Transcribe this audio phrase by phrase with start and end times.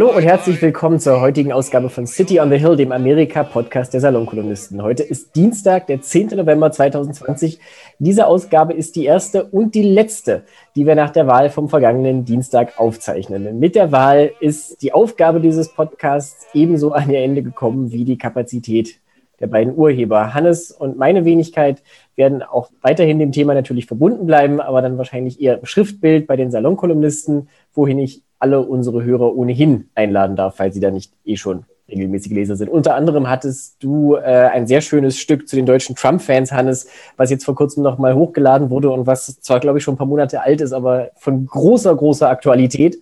[0.00, 4.00] Hallo und herzlich willkommen zur heutigen Ausgabe von City on the Hill, dem Amerika-Podcast der
[4.00, 4.82] Salonkolumnisten.
[4.82, 6.28] Heute ist Dienstag, der 10.
[6.38, 7.58] November 2020.
[7.98, 10.44] Diese Ausgabe ist die erste und die letzte,
[10.74, 13.58] die wir nach der Wahl vom vergangenen Dienstag aufzeichnen.
[13.58, 18.16] Mit der Wahl ist die Aufgabe dieses Podcasts ebenso an ihr Ende gekommen wie die
[18.16, 18.98] Kapazität
[19.38, 20.32] der beiden Urheber.
[20.32, 21.82] Hannes und meine Wenigkeit
[22.16, 26.36] werden auch weiterhin dem Thema natürlich verbunden bleiben, aber dann wahrscheinlich eher im Schriftbild bei
[26.36, 31.36] den Salonkolumnisten, wohin ich alle unsere Hörer ohnehin einladen darf, weil sie da nicht eh
[31.36, 32.68] schon regelmäßige Leser sind.
[32.68, 37.30] Unter anderem hattest du äh, ein sehr schönes Stück zu den deutschen Trump-Fans, Hannes, was
[37.30, 40.42] jetzt vor kurzem nochmal hochgeladen wurde und was zwar, glaube ich, schon ein paar Monate
[40.42, 42.98] alt ist, aber von großer, großer Aktualität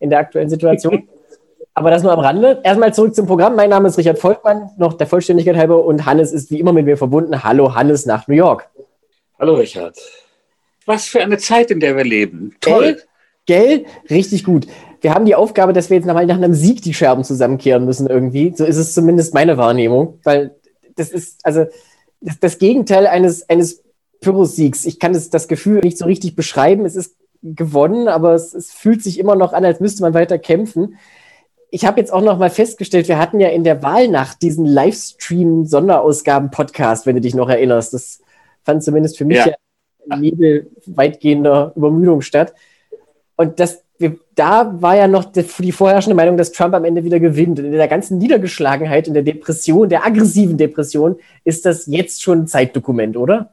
[0.00, 1.08] in der aktuellen Situation.
[1.76, 2.60] Aber das nur am Rande.
[2.62, 3.56] Erstmal zurück zum Programm.
[3.56, 6.86] Mein Name ist Richard Volkmann, noch der Vollständigkeit halber, und Hannes ist wie immer mit
[6.86, 7.42] mir verbunden.
[7.42, 8.70] Hallo Hannes nach New York.
[9.40, 9.98] Hallo Richard.
[10.86, 12.54] Was für eine Zeit, in der wir leben.
[12.60, 12.98] Toll.
[13.46, 13.84] Gell?
[14.08, 14.66] Richtig gut.
[15.00, 18.54] Wir haben die Aufgabe, dass wir jetzt nach einem Sieg die Scherben zusammenkehren müssen irgendwie.
[18.56, 20.54] So ist es zumindest meine Wahrnehmung, weil
[20.96, 21.66] das ist also
[22.20, 23.82] das, das Gegenteil eines, eines
[24.20, 24.86] Pyrrhus-Siegs.
[24.86, 26.86] Ich kann das, das Gefühl nicht so richtig beschreiben.
[26.86, 30.38] Es ist gewonnen, aber es, es fühlt sich immer noch an, als müsste man weiter
[30.38, 30.96] kämpfen
[31.74, 37.04] ich habe jetzt auch noch mal festgestellt, wir hatten ja in der Wahlnacht diesen Livestream-Sonderausgaben-Podcast,
[37.04, 37.92] wenn du dich noch erinnerst.
[37.92, 38.22] Das
[38.62, 39.54] fand zumindest für mich ja,
[40.08, 42.54] ja Nebel weitgehender Übermüdung statt.
[43.36, 47.20] Und das, wir, da war ja noch die, vorherrschende Meinung, dass Trump am Ende wieder
[47.20, 47.58] gewinnt.
[47.58, 52.40] Und in der ganzen Niedergeschlagenheit, in der Depression, der aggressiven Depression, ist das jetzt schon
[52.40, 53.50] ein Zeitdokument, oder?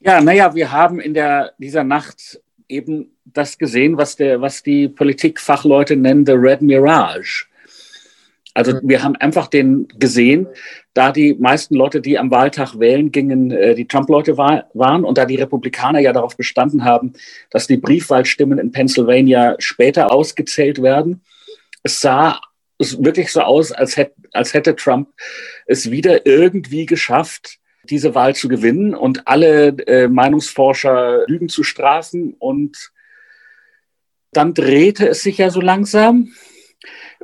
[0.00, 4.88] Ja, naja, wir haben in der, dieser Nacht eben das gesehen, was, der, was die
[4.88, 7.46] Politikfachleute nennen, the Red Mirage.
[8.54, 8.80] Also mhm.
[8.84, 10.46] wir haben einfach den gesehen,
[10.94, 15.18] da die meisten Leute, die am Wahltag wählen gingen, äh, die Trump-Leute war, waren und
[15.18, 17.12] da die Republikaner ja darauf bestanden haben,
[17.50, 21.22] dass die Briefwahlstimmen in Pennsylvania später ausgezählt werden.
[21.82, 22.40] Es sah
[22.78, 25.08] wirklich so aus, als hätte, als hätte Trump
[25.66, 27.58] es wieder irgendwie geschafft,
[27.90, 32.34] diese Wahl zu gewinnen und alle äh, Meinungsforscher Lügen zu strafen.
[32.38, 32.92] Und
[34.32, 36.32] dann drehte es sich ja so langsam.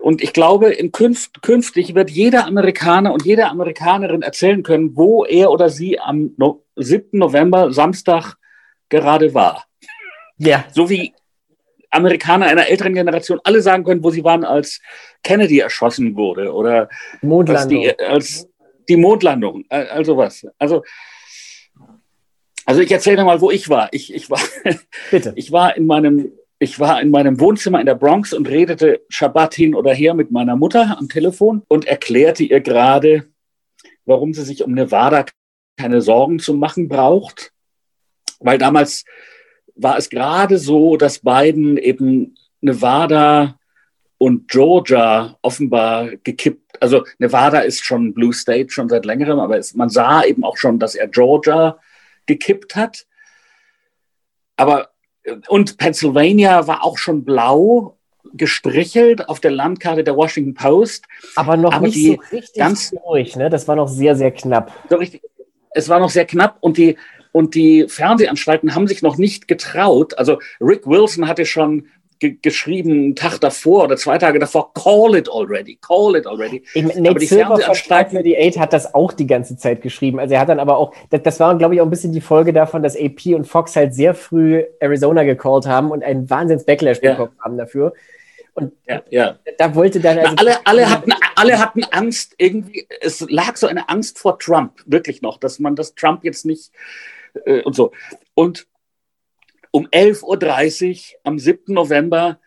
[0.00, 5.24] Und ich glaube, in künft, künftig wird jeder Amerikaner und jede Amerikanerin erzählen können, wo
[5.24, 7.18] er oder sie am no 7.
[7.18, 8.36] November, Samstag,
[8.88, 9.66] gerade war.
[10.38, 10.64] Ja.
[10.72, 11.14] So wie
[11.90, 14.80] Amerikaner einer älteren Generation alle sagen können, wo sie waren, als
[15.22, 16.88] Kennedy erschossen wurde oder
[17.22, 18.48] als die, als
[18.88, 20.46] die Mondlandung, äh, also was.
[20.58, 20.82] Also,
[22.64, 23.88] also ich erzähle mal, wo ich war.
[23.92, 24.40] Ich, ich war,
[25.10, 25.32] Bitte.
[25.36, 29.54] ich war in meinem, ich war in meinem Wohnzimmer in der Bronx und redete Schabbat
[29.54, 33.24] hin oder her mit meiner Mutter am Telefon und erklärte ihr gerade,
[34.04, 35.24] warum sie sich um Nevada
[35.78, 37.52] keine Sorgen zu machen braucht,
[38.40, 39.06] weil damals
[39.74, 43.58] war es gerade so, dass Biden eben Nevada
[44.18, 46.82] und Georgia offenbar gekippt.
[46.82, 50.58] Also Nevada ist schon Blue State schon seit längerem, aber es, man sah eben auch
[50.58, 51.78] schon, dass er Georgia
[52.26, 53.06] gekippt hat.
[54.56, 54.90] Aber
[55.48, 57.96] und Pennsylvania war auch schon blau
[58.34, 61.06] gestrichelt auf der Landkarte der Washington Post.
[61.36, 63.50] Aber noch aber nicht so richtig ganz durch, ne?
[63.50, 64.72] Das war noch sehr, sehr knapp.
[64.88, 65.22] So richtig,
[65.72, 66.96] es war noch sehr knapp und die,
[67.32, 70.18] und die Fernsehanstalten haben sich noch nicht getraut.
[70.18, 71.86] Also Rick Wilson hatte schon
[72.20, 76.62] ge geschrieben, einen Tag davor oder zwei Tage davor, call it already, call it already.
[76.74, 80.20] Ich, Nate aber die Silver von 38 hat das auch die ganze Zeit geschrieben.
[80.20, 82.20] Also er hat dann aber auch, das, das war, glaube ich, auch ein bisschen die
[82.20, 86.98] Folge davon, dass AP und Fox halt sehr früh Arizona gecallt haben und einen Wahnsinns-Backlash
[87.02, 87.12] ja.
[87.12, 87.92] bekommen haben dafür.
[88.54, 89.38] Und ja, ja.
[89.58, 93.88] da wollte dann also alle, alle, hatten, alle hatten Angst, irgendwie, es lag so eine
[93.88, 96.70] Angst vor Trump, wirklich noch, dass man das Trump jetzt nicht
[97.46, 97.92] äh, und so.
[98.34, 98.66] Und
[99.70, 101.74] um 11.30 Uhr am 7.
[101.74, 102.40] November.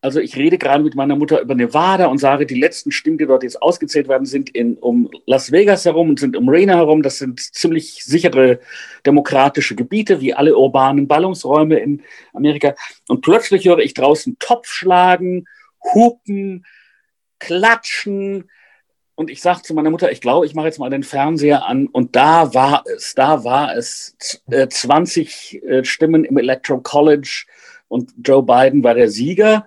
[0.00, 3.26] Also ich rede gerade mit meiner Mutter über Nevada und sage, die letzten Stimmen, die
[3.26, 7.02] dort jetzt ausgezählt werden, sind in, um Las Vegas herum und sind um Reno herum.
[7.02, 8.60] Das sind ziemlich sichere
[9.06, 12.02] demokratische Gebiete, wie alle urbanen Ballungsräume in
[12.34, 12.74] Amerika.
[13.08, 15.46] Und plötzlich höre ich draußen Topf schlagen,
[15.94, 16.66] hupen,
[17.38, 18.50] klatschen,
[19.16, 21.86] und ich sagte zu meiner Mutter, ich glaube, ich mache jetzt mal den Fernseher an.
[21.86, 24.16] Und da war es, da war es.
[24.50, 27.44] Äh, 20 äh, Stimmen im Electoral College
[27.88, 29.66] und Joe Biden war der Sieger.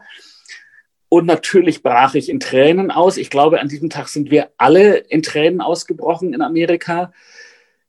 [1.09, 3.15] Und natürlich brach ich in Tränen aus.
[3.15, 7.13] Ich glaube, an diesem Tag sind wir alle in Tränen ausgebrochen in Amerika.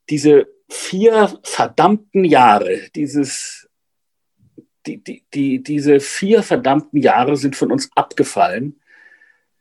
[0.09, 3.69] Diese vier verdammten Jahre, dieses,
[4.87, 8.81] die, die, die, diese vier verdammten Jahre sind von uns abgefallen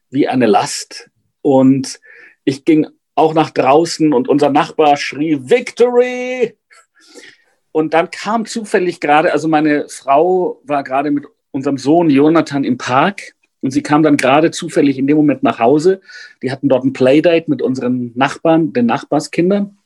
[0.09, 1.09] wie eine Last
[1.47, 2.01] und
[2.43, 6.57] ich ging auch nach draußen und unser Nachbar schrie Victory.
[7.71, 12.77] Und dann kam zufällig gerade, also meine Frau war gerade mit unserem Sohn Jonathan im
[12.77, 16.01] Park Und sie kam dann gerade zufällig in dem Moment nach Hause.
[16.43, 19.77] Die hatten dort ein Playdate mit unseren Nachbarn, den Nachbarskindern.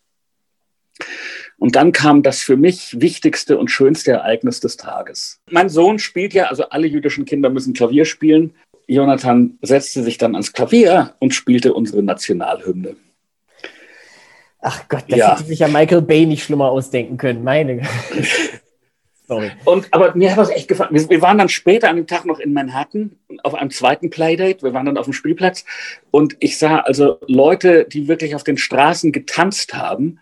[1.60, 5.40] Und dann kam das für mich wichtigste und schönste Ereignis des Tages.
[5.52, 8.56] Mein Sohn spielt ja, also alle jüdischen Kinder müssen Klavier spielen.
[8.94, 12.98] Jonathan setzte sich dann ans Klavier und spielte unsere Nationalhymne.
[14.60, 15.36] Ach Gott, das ja.
[15.36, 17.44] hätte sich ja Michael Bay nicht schlimmer ausdenken können.
[17.44, 17.82] Meine.
[19.28, 19.52] Sorry.
[19.64, 20.90] Und, aber mir hat das echt gefallen.
[20.92, 24.62] Wir, wir, waren dann später an dem Tag noch in Manhattan auf einem zweiten Playdate.
[24.62, 25.64] Wir waren dann auf dem Spielplatz
[26.12, 30.20] und ich sah also Leute, die wirklich auf den Straßen getanzt haben.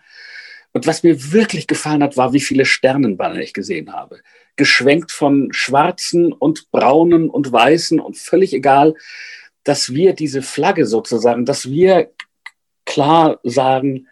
[0.72, 4.20] Und was mir wirklich gefallen hat, war, wie viele Sternenbanner ich gesehen habe.
[4.60, 8.94] Geschwenkt von schwarzen und braunen und weißen und völlig egal,
[9.64, 12.10] dass wir diese Flagge sozusagen, dass wir
[12.84, 14.06] klar sagen,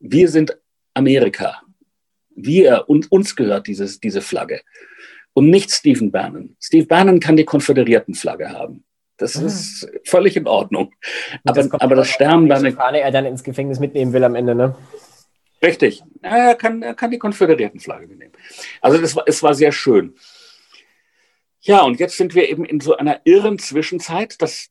[0.00, 0.58] wir sind
[0.92, 1.62] Amerika.
[2.36, 4.60] Wir und uns gehört dieses, diese Flagge.
[5.32, 6.54] Und nicht Stephen Bannon.
[6.60, 8.84] Steve Bannon kann die Konföderiertenflagge haben.
[9.16, 9.46] Das ah.
[9.46, 10.92] ist völlig in Ordnung.
[11.44, 12.72] Aber das, aber das Sternbanner.
[12.72, 14.76] Fahne er dann ins Gefängnis mitnehmen will am Ende, ne?
[15.64, 16.02] Richtig.
[16.22, 18.32] Er kann, er kann die Konföderiertenflagge mitnehmen.
[18.80, 20.14] Also das war, es war sehr schön.
[21.60, 24.68] Ja, und jetzt sind wir eben in so einer irren Zwischenzeit, dass,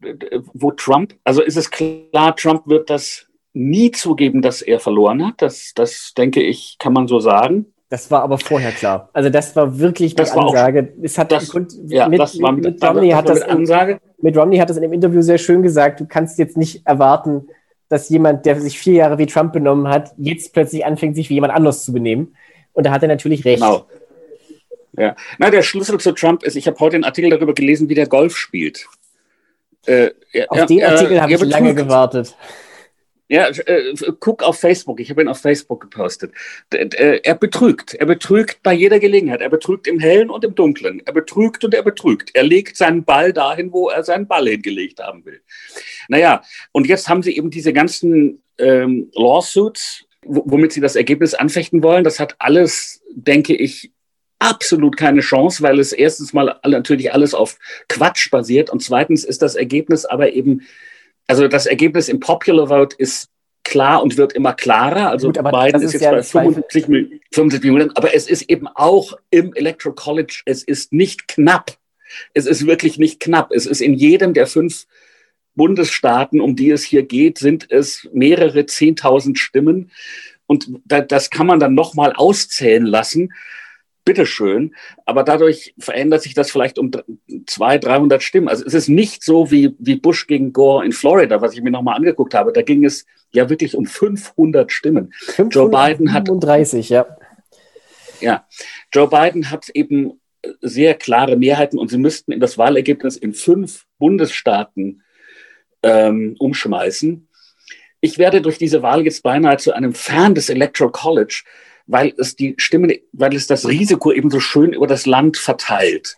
[0.53, 5.41] wo Trump, also ist es klar, Trump wird das nie zugeben, dass er verloren hat.
[5.41, 7.73] Das, das denke ich, kann man so sagen.
[7.89, 9.09] Das war aber vorher klar.
[9.13, 10.93] Also das war wirklich das war Ansage.
[10.97, 11.51] Auch, es hat das,
[11.85, 13.99] ja, mit, das war mit, mit Romney hat das Ansage.
[14.19, 15.99] Mit Romney hat das in dem Interview sehr schön gesagt.
[15.99, 17.47] Du kannst jetzt nicht erwarten,
[17.93, 21.35] dass jemand, der sich vier Jahre wie Trump benommen hat, jetzt plötzlich anfängt, sich wie
[21.35, 22.35] jemand anders zu benehmen.
[22.73, 23.61] Und da hat er natürlich recht.
[23.61, 23.85] Genau.
[24.97, 25.15] Ja.
[25.37, 28.07] Na, der Schlüssel zu Trump ist, ich habe heute einen Artikel darüber gelesen, wie der
[28.07, 28.87] Golf spielt.
[29.85, 30.09] Äh,
[30.47, 32.35] Auf ja, den Artikel äh, habe ich lange gewartet.
[33.33, 34.99] Ja, äh, guck auf Facebook.
[34.99, 36.33] Ich habe ihn auf Facebook gepostet.
[36.69, 37.95] Er betrügt.
[37.95, 39.41] Er betrügt bei jeder Gelegenheit.
[39.41, 41.01] Er betrügt im Hellen und im Dunklen.
[41.03, 42.29] Er betrügt und er betrügt.
[42.35, 45.41] Er legt seinen Ball dahin, wo er seinen Ball hingelegt haben will.
[46.09, 46.43] Naja,
[46.73, 52.03] und jetzt haben sie eben diese ganzen ähm, Lawsuits, womit sie das Ergebnis anfechten wollen.
[52.03, 53.91] Das hat alles, denke ich,
[54.37, 57.57] absolut keine Chance, weil es erstens mal natürlich alles auf
[57.89, 60.61] Quatsch basiert und zweitens ist das Ergebnis aber eben
[61.27, 63.29] also das Ergebnis im Popular Vote ist
[63.63, 65.09] klar und wird immer klarer.
[65.09, 66.85] Also Gut, Biden ist, ist, jetzt ja bei 75,
[67.31, 71.77] 75 Millionen, aber es ist eben auch im Electoral College, es ist nicht knapp.
[72.33, 73.51] Es ist wirklich nicht knapp.
[73.51, 74.85] Es ist in jedem der fünf
[75.55, 79.91] Bundesstaaten, um die es hier geht, sind es mehrere Zehntausend Stimmen.
[80.45, 83.33] Und das kann man dann nochmal auszählen lassen
[84.05, 86.91] bitteschön, aber dadurch verändert sich das vielleicht um
[87.45, 88.47] 200, 300 Stimmen.
[88.47, 91.71] Also es ist nicht so wie, wie Bush gegen Gore in Florida, was ich mir
[91.71, 92.51] nochmal angeguckt habe.
[92.53, 95.13] Da ging es ja wirklich um 500 Stimmen.
[95.13, 97.05] 535, Joe Biden hat 35, ja.
[98.21, 98.47] Ja,
[98.91, 100.19] Joe Biden hat eben
[100.61, 105.03] sehr klare Mehrheiten und sie müssten in das Wahlergebnis in fünf Bundesstaaten
[105.81, 107.27] ähm, umschmeißen.
[108.01, 111.43] Ich werde durch diese Wahl jetzt beinahe zu einem Fan des Electoral College,
[111.85, 116.17] weil es die Stimmen, weil es das Risiko eben so schön über das Land verteilt.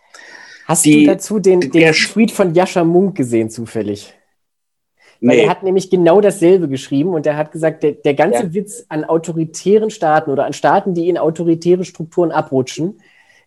[0.65, 4.13] Hast die, du dazu den, den Tweet von Jascha Munk gesehen, zufällig?
[5.21, 5.44] Nee.
[5.44, 8.54] er hat nämlich genau dasselbe geschrieben und er hat gesagt, der, der ganze ja.
[8.54, 12.99] Witz an autoritären Staaten oder an Staaten, die in autoritäre Strukturen abrutschen,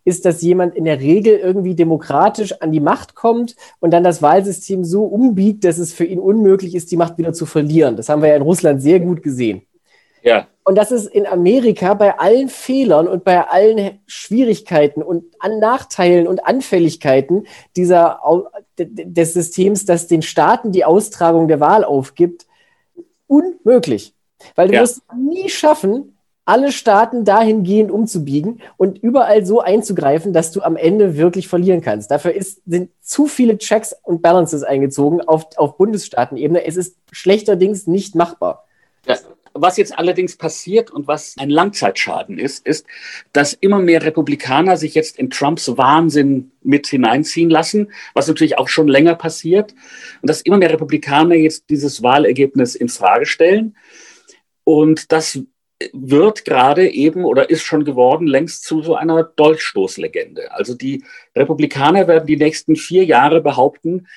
[0.05, 4.23] ist, dass jemand in der Regel irgendwie demokratisch an die Macht kommt und dann das
[4.23, 7.97] Wahlsystem so umbiegt, dass es für ihn unmöglich ist, die Macht wieder zu verlieren.
[7.97, 9.63] Das haben wir ja in Russland sehr gut gesehen.
[10.23, 10.47] Ja.
[10.65, 16.27] Und das ist in Amerika bei allen Fehlern und bei allen Schwierigkeiten und an Nachteilen
[16.27, 18.21] und Anfälligkeiten dieser,
[18.79, 22.47] des Systems, das den Staaten die Austragung der Wahl aufgibt,
[23.27, 24.15] unmöglich.
[24.55, 24.83] Weil du ja.
[24.83, 31.19] wirst nie schaffen, alle Staaten dahingehend umzubiegen und überall so einzugreifen, dass du am Ende
[31.19, 32.11] wirklich verlieren kannst.
[32.11, 36.65] Dafür ist, sind zu viele Checks und Balances eingezogen auf, auf Bundesstaatenebene.
[36.65, 38.65] Es ist schlechterdings nicht machbar.
[39.07, 39.17] Ja,
[39.63, 42.87] was jetzt allerdings passiert und was ein Langzeitschaden ist, ist,
[43.33, 48.69] dass immer mehr Republikaner sich jetzt in Trumps Wahnsinn mit hineinziehen lassen, was natürlich auch
[48.69, 49.73] schon länger passiert.
[50.23, 53.77] Und dass immer mehr Republikaner jetzt dieses Wahlergebnis in Frage stellen.
[54.65, 55.41] Und das
[55.93, 60.53] wird gerade eben oder ist schon geworden längst zu so einer Dolchstoßlegende.
[60.53, 61.05] Also die
[61.37, 64.09] Republikaner werden die nächsten vier Jahre behaupten,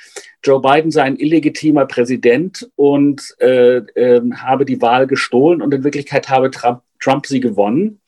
[0.44, 5.84] Joe Biden sei ein illegitimer Präsident und äh, äh, habe die Wahl gestohlen und in
[5.84, 8.02] Wirklichkeit habe Trump, Trump sie gewonnen.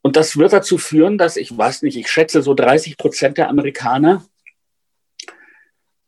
[0.00, 3.48] Und das wird dazu führen, dass ich weiß nicht, ich schätze so 30 Prozent der
[3.48, 4.24] Amerikaner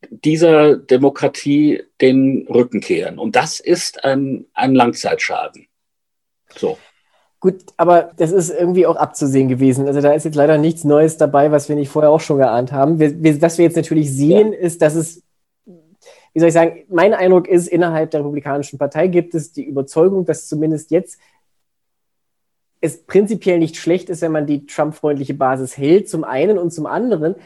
[0.09, 3.19] dieser Demokratie den Rücken kehren.
[3.19, 5.67] Und das ist ein, ein Langzeitschaden.
[6.57, 6.79] So.
[7.41, 9.87] Gut, aber das ist irgendwie auch abzusehen gewesen.
[9.87, 12.73] Also da ist jetzt leider nichts Neues dabei, was wir nicht vorher auch schon geahnt
[12.73, 12.99] haben.
[12.99, 14.59] Wir, wir, was wir jetzt natürlich sehen, ja.
[14.59, 15.23] ist, dass es
[16.35, 20.25] wie soll ich sagen, mein Eindruck ist, innerhalb der Republikanischen Partei gibt es die Überzeugung,
[20.25, 21.19] dass zumindest jetzt
[22.81, 26.87] es prinzipiell nicht schlecht ist, wenn man die Trump-freundliche Basis hält, zum einen und zum
[26.87, 27.37] anderen.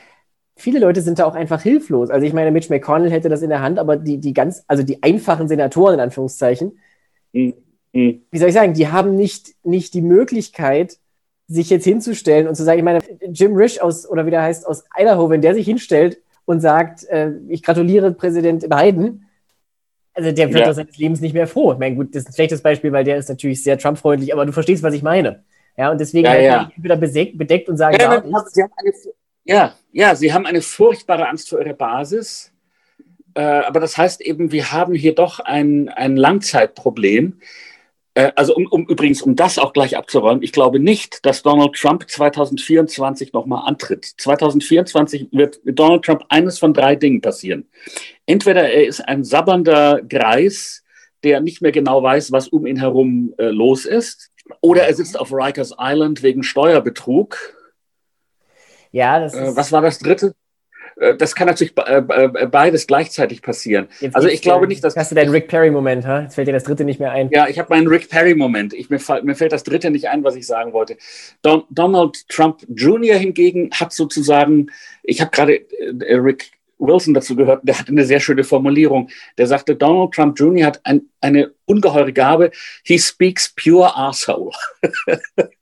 [0.57, 2.11] Viele Leute sind da auch einfach hilflos.
[2.11, 4.83] Also ich meine, Mitch McConnell hätte das in der Hand, aber die, die ganz, also
[4.83, 6.79] die einfachen Senatoren in Anführungszeichen,
[7.33, 7.55] mhm.
[7.93, 10.99] Wie soll ich sagen, die haben nicht, nicht die Möglichkeit,
[11.47, 13.01] sich jetzt hinzustellen und zu sagen, ich meine,
[13.33, 17.05] Jim Risch aus, oder wie der heißt, aus Idaho, wenn der sich hinstellt und sagt,
[17.05, 19.27] äh, ich gratuliere Präsident Biden,
[20.13, 20.75] also der wird ja.
[20.75, 21.73] seines Lebens nicht mehr froh.
[21.73, 24.45] Ich meine, gut, das ist ein schlechtes Beispiel, weil der ist natürlich sehr Trump-freundlich, aber
[24.45, 25.45] du verstehst, was ich meine.
[25.77, 26.71] Ja, und deswegen ja, halt ja.
[26.77, 28.93] wieder bedeckt und sagen, ja, ja, sie haben eine,
[29.45, 32.53] ja, ja, sie haben eine furchtbare Angst vor ihrer Basis.
[33.35, 37.41] Äh, aber das heißt eben, wir haben hier doch ein, ein Langzeitproblem.
[38.19, 41.75] Äh, also um, um übrigens, um das auch gleich abzuräumen, ich glaube nicht, dass Donald
[41.75, 44.05] Trump 2024 nochmal antritt.
[44.05, 47.69] 2024 wird mit Donald Trump eines von drei Dingen passieren.
[48.27, 50.83] Entweder er ist ein sabbernder Greis,
[51.23, 55.19] der nicht mehr genau weiß, was um ihn herum äh, los ist, oder er sitzt
[55.19, 57.37] auf Rikers Island wegen Steuerbetrug.
[58.91, 59.57] Ja, das äh, ist.
[59.57, 60.35] was war das dritte?
[60.99, 62.01] Äh, das kann natürlich äh,
[62.47, 63.89] beides gleichzeitig passieren.
[64.01, 64.97] Jetzt also ich glaube nicht, dass...
[64.97, 66.23] Hast du deinen Rick Perry-Moment, ha?
[66.23, 67.31] Jetzt fällt dir das dritte nicht mehr ein.
[67.31, 68.75] Ja, ich habe meinen Rick Perry-Moment.
[68.91, 70.97] Mir, mir, fällt das dritte nicht ein, was ich sagen wollte.
[71.43, 73.17] Don, Donald Trump Jr.
[73.17, 74.71] hingegen hat sozusagen,
[75.03, 79.11] ich habe gerade äh, Rick Wilson dazu gehört, der hatte eine sehr schöne Formulierung.
[79.37, 80.67] Der sagte, Donald Trump Jr.
[80.67, 82.53] hat ein, eine ungeheure Gabe.
[82.85, 84.53] He speaks pure asshole.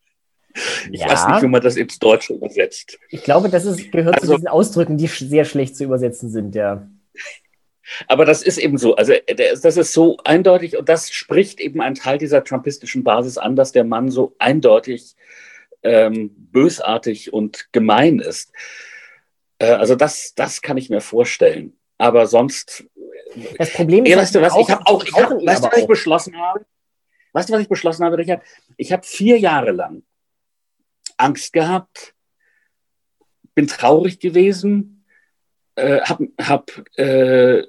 [0.91, 1.11] Ich ja.
[1.11, 2.99] weiß nicht, wie man das ins Deutsche übersetzt.
[3.11, 6.55] Ich glaube, das ist, gehört also, zu diesen Ausdrücken, die sehr schlecht zu übersetzen sind,
[6.55, 6.89] ja.
[8.09, 8.97] Aber das ist eben so.
[8.97, 13.55] Also das ist so eindeutig und das spricht eben einen Teil dieser trumpistischen Basis an,
[13.55, 15.15] dass der Mann so eindeutig
[15.83, 18.53] ähm, bösartig und gemein ist.
[19.59, 21.75] Äh, also das, das kann ich mir vorstellen.
[21.99, 22.85] Aber sonst.
[23.59, 25.79] Das Problem ist, ey, weißt du was, ich habe auch, ich hab, weißt du, was
[25.79, 26.65] ich beschlossen habe?
[27.33, 28.43] Weißt du, was ich beschlossen habe, Richard?
[28.77, 30.03] Ich habe vier Jahre lang
[31.17, 32.15] Angst gehabt,
[33.55, 35.05] bin traurig gewesen,
[35.77, 37.63] äh, habe hab, äh,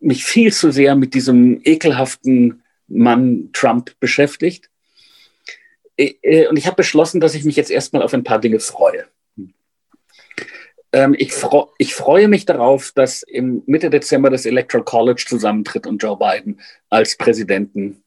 [0.00, 4.70] mich viel zu sehr mit diesem ekelhaften Mann Trump beschäftigt.
[5.96, 8.60] Äh, äh und ich habe beschlossen, dass ich mich jetzt erstmal auf ein paar Dinge
[8.60, 9.06] freue.
[10.92, 15.86] Ähm, ich, freu, ich freue mich darauf, dass im Mitte Dezember das Electoral College zusammentritt
[15.86, 18.02] und Joe Biden als Präsidenten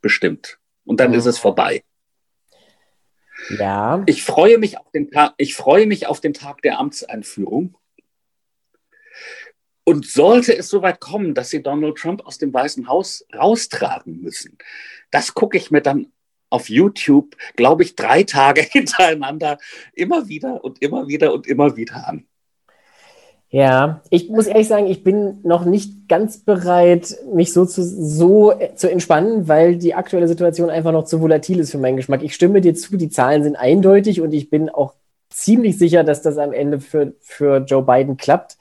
[0.00, 0.58] bestimmt.
[0.84, 1.18] Und dann mhm.
[1.18, 1.82] ist es vorbei.
[3.50, 4.02] Ja.
[4.06, 7.76] Ich freue mich auf den Tag, ich freue mich auf den Tag der Amtseinführung.
[9.84, 14.58] Und sollte es soweit kommen, dass sie Donald Trump aus dem Weißen Haus raustragen müssen,
[15.10, 16.12] das gucke ich mir dann
[16.50, 19.58] auf YouTube, glaube ich, drei Tage hintereinander
[19.94, 22.26] immer wieder und immer wieder und immer wieder an.
[23.50, 28.52] Ja, ich muss ehrlich sagen, ich bin noch nicht ganz bereit, mich so zu, so
[28.74, 32.22] zu entspannen, weil die aktuelle Situation einfach noch zu volatil ist für meinen Geschmack.
[32.22, 34.92] Ich stimme dir zu, die Zahlen sind eindeutig und ich bin auch
[35.30, 38.58] ziemlich sicher, dass das am Ende für, für Joe Biden klappt,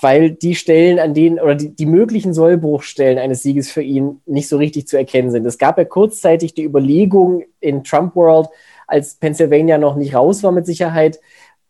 [0.00, 4.48] weil die Stellen, an denen oder die, die möglichen Sollbruchstellen eines Sieges für ihn nicht
[4.48, 5.44] so richtig zu erkennen sind.
[5.46, 8.48] Es gab ja kurzzeitig die Überlegung in Trump World,
[8.86, 11.18] als Pennsylvania noch nicht raus war mit Sicherheit,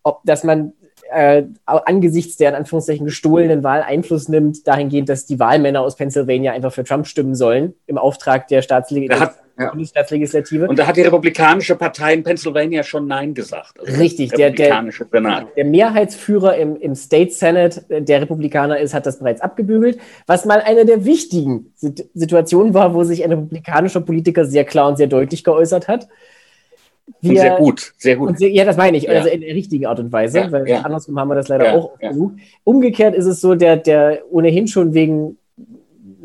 [0.02, 0.74] ob, dass man
[1.12, 6.52] äh, angesichts der in Anführungszeichen gestohlenen Wahl Einfluss nimmt, dahingehend, dass die Wahlmänner aus Pennsylvania
[6.52, 9.70] einfach für Trump stimmen sollen, im Auftrag der Staatsleg hat, ja.
[9.70, 10.68] Bundesstaatslegislative.
[10.68, 13.78] Und da hat die Republikanische Partei in Pennsylvania schon Nein gesagt.
[13.78, 19.18] Also Richtig, der, der, der, Mehrheitsführer im, im State Senate der Republikaner ist, hat das
[19.18, 21.72] bereits abgebügelt, was mal eine der wichtigen
[22.14, 26.08] Situationen war, wo sich ein republikanischer Politiker sehr klar und sehr deutlich geäußert hat.
[27.20, 28.38] Wir, sehr gut, sehr gut.
[28.38, 29.12] Sehr, ja, das meine ich, ja.
[29.12, 30.80] also in der richtigen Art und Weise, ja, weil ja.
[30.82, 32.34] andersrum haben wir das leider auch versucht.
[32.64, 35.36] Umgekehrt ist es so, der, der ohnehin schon wegen,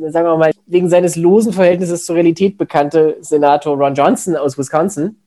[0.08, 5.18] sagen wir mal, wegen seines losen Verhältnisses zur Realität bekannte Senator Ron Johnson aus Wisconsin,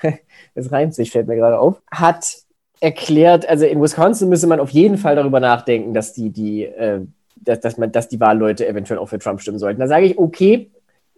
[0.54, 2.38] das reimt sich, fällt mir gerade auf, hat
[2.80, 7.00] erklärt, also in Wisconsin müsse man auf jeden Fall darüber nachdenken, dass die, die, äh,
[7.36, 9.80] dass, dass, man, dass die Wahlleute eventuell auch für Trump stimmen sollten.
[9.80, 10.70] Da sage ich, okay,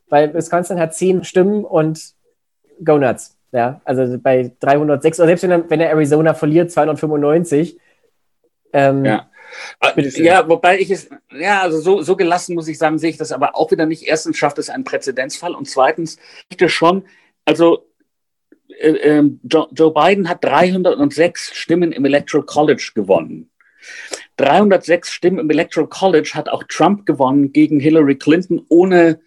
[0.09, 2.12] weil Wisconsin hat zehn Stimmen und
[2.85, 3.38] go nuts.
[3.52, 7.78] Ja, also bei 306, oder selbst wenn er, wenn er Arizona verliert, 295.
[8.73, 9.31] Ähm, ja.
[10.17, 13.33] Ja, wobei ich es, ja, also so, so gelassen muss ich sagen, sehe ich das
[13.33, 14.02] aber auch wieder nicht.
[14.07, 16.19] Erstens schafft es einen Präzedenzfall und zweitens,
[16.50, 17.05] ich schon,
[17.47, 17.87] also
[18.78, 23.50] äh, äh, Joe, Joe Biden hat 306 Stimmen im Electoral College gewonnen.
[24.37, 29.21] 306 Stimmen im Electoral College hat auch Trump gewonnen gegen Hillary Clinton ohne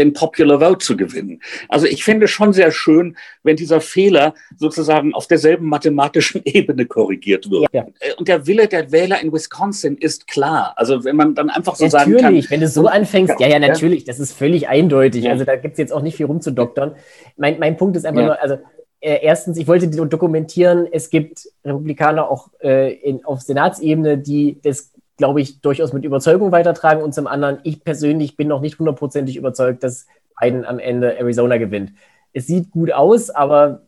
[0.00, 1.40] den Popular Vote zu gewinnen.
[1.68, 7.50] Also ich finde schon sehr schön, wenn dieser Fehler sozusagen auf derselben mathematischen Ebene korrigiert
[7.50, 7.68] wird.
[7.72, 7.86] Ja.
[8.18, 10.74] Und der Wille der Wähler in Wisconsin ist klar.
[10.76, 12.22] Also wenn man dann einfach so natürlich, sagen kann.
[12.22, 15.24] Natürlich, wenn du so anfängst, ja, ja, natürlich, das ist völlig eindeutig.
[15.24, 15.32] Ja.
[15.32, 16.96] Also da gibt es jetzt auch nicht viel rumzudoktern.
[17.36, 18.58] Mein, mein Punkt ist einfach nur, also
[19.00, 24.92] äh, erstens, ich wollte dokumentieren, es gibt Republikaner auch äh, in, auf Senatsebene, die das
[25.20, 27.02] glaube ich, durchaus mit Überzeugung weitertragen.
[27.02, 30.06] Und zum anderen, ich persönlich bin noch nicht hundertprozentig überzeugt, dass
[30.40, 31.92] Biden am Ende Arizona gewinnt.
[32.32, 33.82] Es sieht gut aus, aber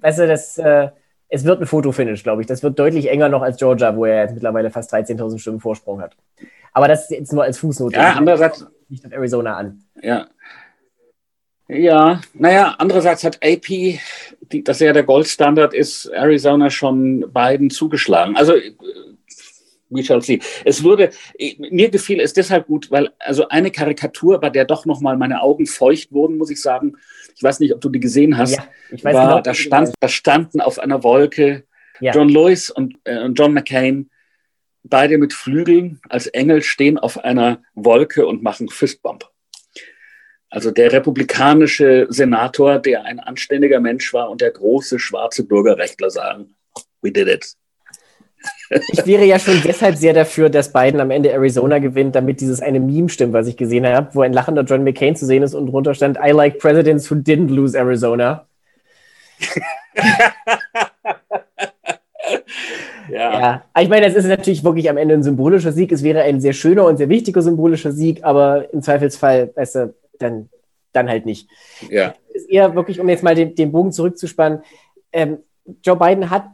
[0.00, 0.90] weißt du, das, äh,
[1.28, 2.46] es wird ein Fotofinish, glaube ich.
[2.46, 6.00] Das wird deutlich enger noch als Georgia, wo er jetzt mittlerweile fast 13.000 Stimmen Vorsprung
[6.00, 6.16] hat.
[6.72, 7.96] Aber das ist jetzt nur als Fußnote.
[7.96, 8.64] Ja, andererseits.
[8.88, 9.82] Nicht auf Arizona an.
[10.00, 10.28] Ja.
[11.66, 18.36] Ja, naja, andererseits hat AP, die, das ja der Goldstandard ist, Arizona schon Biden zugeschlagen.
[18.36, 18.54] Also
[19.90, 20.40] we shall see.
[20.64, 21.10] Es wurde,
[21.58, 25.66] mir gefiel es deshalb gut, weil also eine Karikatur, bei der doch nochmal meine Augen
[25.66, 26.96] feucht wurden, muss ich sagen.
[27.36, 28.56] Ich weiß nicht, ob du die gesehen hast.
[28.56, 31.64] Ja, ich weiß war, genau, da, stand, da standen auf einer Wolke
[32.00, 32.12] ja.
[32.12, 34.10] John Lewis und äh, John McCain,
[34.82, 39.24] beide mit Flügeln als Engel stehen auf einer Wolke und machen Fistbump.
[40.50, 46.56] Also der republikanische Senator, der ein anständiger Mensch war und der große schwarze Bürgerrechtler sagen,
[47.02, 47.54] we did it.
[48.92, 52.60] Ich wäre ja schon deshalb sehr dafür, dass Biden am Ende Arizona gewinnt, damit dieses
[52.60, 55.54] eine Meme stimmt, was ich gesehen habe, wo ein lachender John McCain zu sehen ist
[55.54, 58.46] und drunter stand, I like presidents who didn't lose Arizona.
[63.08, 63.40] ja.
[63.40, 63.64] ja.
[63.80, 65.92] Ich meine, es ist natürlich wirklich am Ende ein symbolischer Sieg.
[65.92, 69.94] Es wäre ein sehr schöner und sehr wichtiger symbolischer Sieg, aber im Zweifelsfall, weißt du,
[70.18, 70.48] dann,
[70.92, 71.48] dann halt nicht.
[71.90, 72.14] Ja.
[72.30, 74.62] Es ist eher wirklich, um jetzt mal den, den Bogen zurückzuspannen,
[75.12, 75.38] ähm,
[75.82, 76.44] Joe Biden hat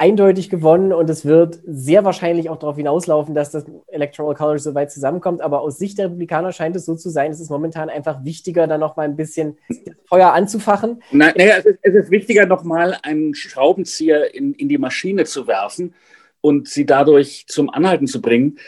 [0.00, 4.74] eindeutig gewonnen und es wird sehr wahrscheinlich auch darauf hinauslaufen, dass das Electoral College so
[4.74, 5.42] weit zusammenkommt.
[5.42, 8.66] Aber aus Sicht der Republikaner scheint es so zu sein, es ist momentan einfach wichtiger,
[8.66, 9.58] da noch mal ein bisschen
[10.06, 11.02] Feuer anzufachen.
[11.12, 15.46] Naja, es, ist, es ist wichtiger, noch mal einen Schraubenzieher in, in die Maschine zu
[15.46, 15.94] werfen
[16.40, 18.58] und sie dadurch zum Anhalten zu bringen.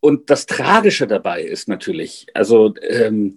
[0.00, 3.36] Und das Tragische dabei ist natürlich, also, ähm,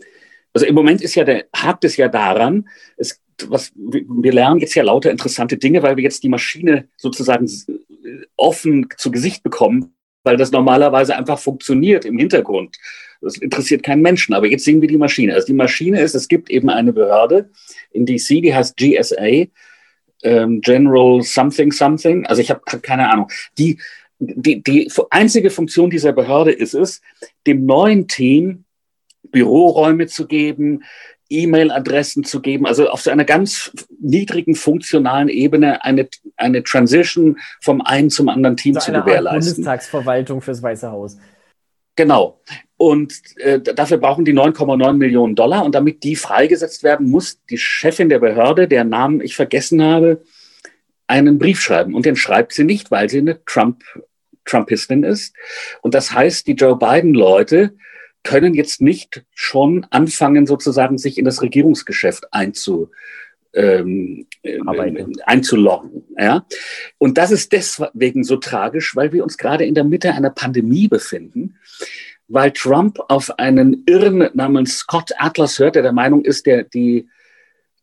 [0.52, 2.68] also im Moment ist ja der, hakt es ja daran,
[2.98, 7.50] es was, wir lernen jetzt ja lauter interessante Dinge, weil wir jetzt die Maschine sozusagen
[8.36, 12.78] offen zu Gesicht bekommen, weil das normalerweise einfach funktioniert im Hintergrund.
[13.22, 15.34] Das interessiert keinen Menschen, aber jetzt sehen wir die Maschine.
[15.34, 17.50] Also die Maschine ist, es gibt eben eine Behörde
[17.92, 19.48] in DC, die heißt GSA,
[20.24, 22.26] ähm, General Something Something.
[22.26, 23.30] Also ich habe hab keine Ahnung.
[23.58, 23.80] Die,
[24.20, 27.02] die, die einzige Funktion dieser Behörde ist es,
[27.48, 28.66] dem neuen Team
[29.32, 30.84] Büroräume zu geben,
[31.30, 36.08] E-Mail-Adressen zu geben, also auf so einer ganz niedrigen funktionalen Ebene eine,
[36.38, 39.28] eine Transition vom einen zum anderen Team also zu gewährleisten.
[39.28, 41.18] Art Bundestagsverwaltung fürs Weiße Haus.
[41.96, 42.42] Genau.
[42.78, 45.64] Und äh, dafür brauchen die 9,9 Millionen Dollar.
[45.64, 50.22] Und damit die freigesetzt werden, muss die Chefin der Behörde, deren Namen ich vergessen habe,
[51.08, 51.96] einen Brief schreiben.
[51.96, 53.84] Und den schreibt sie nicht, weil sie eine Trump,
[54.44, 55.36] Trumpistin ist.
[55.82, 57.76] Und das heißt, die Joe Biden-Leute
[58.26, 62.92] können jetzt nicht schon anfangen, sozusagen sich in das Regierungsgeschäft einzu,
[63.54, 64.60] ähm, äh,
[65.26, 66.04] einzuloggen.
[66.18, 66.46] Ja?
[66.98, 70.90] Und das ist deswegen so tragisch, weil wir uns gerade in der Mitte einer Pandemie
[70.90, 71.56] befinden,
[72.28, 77.08] weil Trump auf einen Irren namens Scott Atlas hört, der der Meinung ist, der die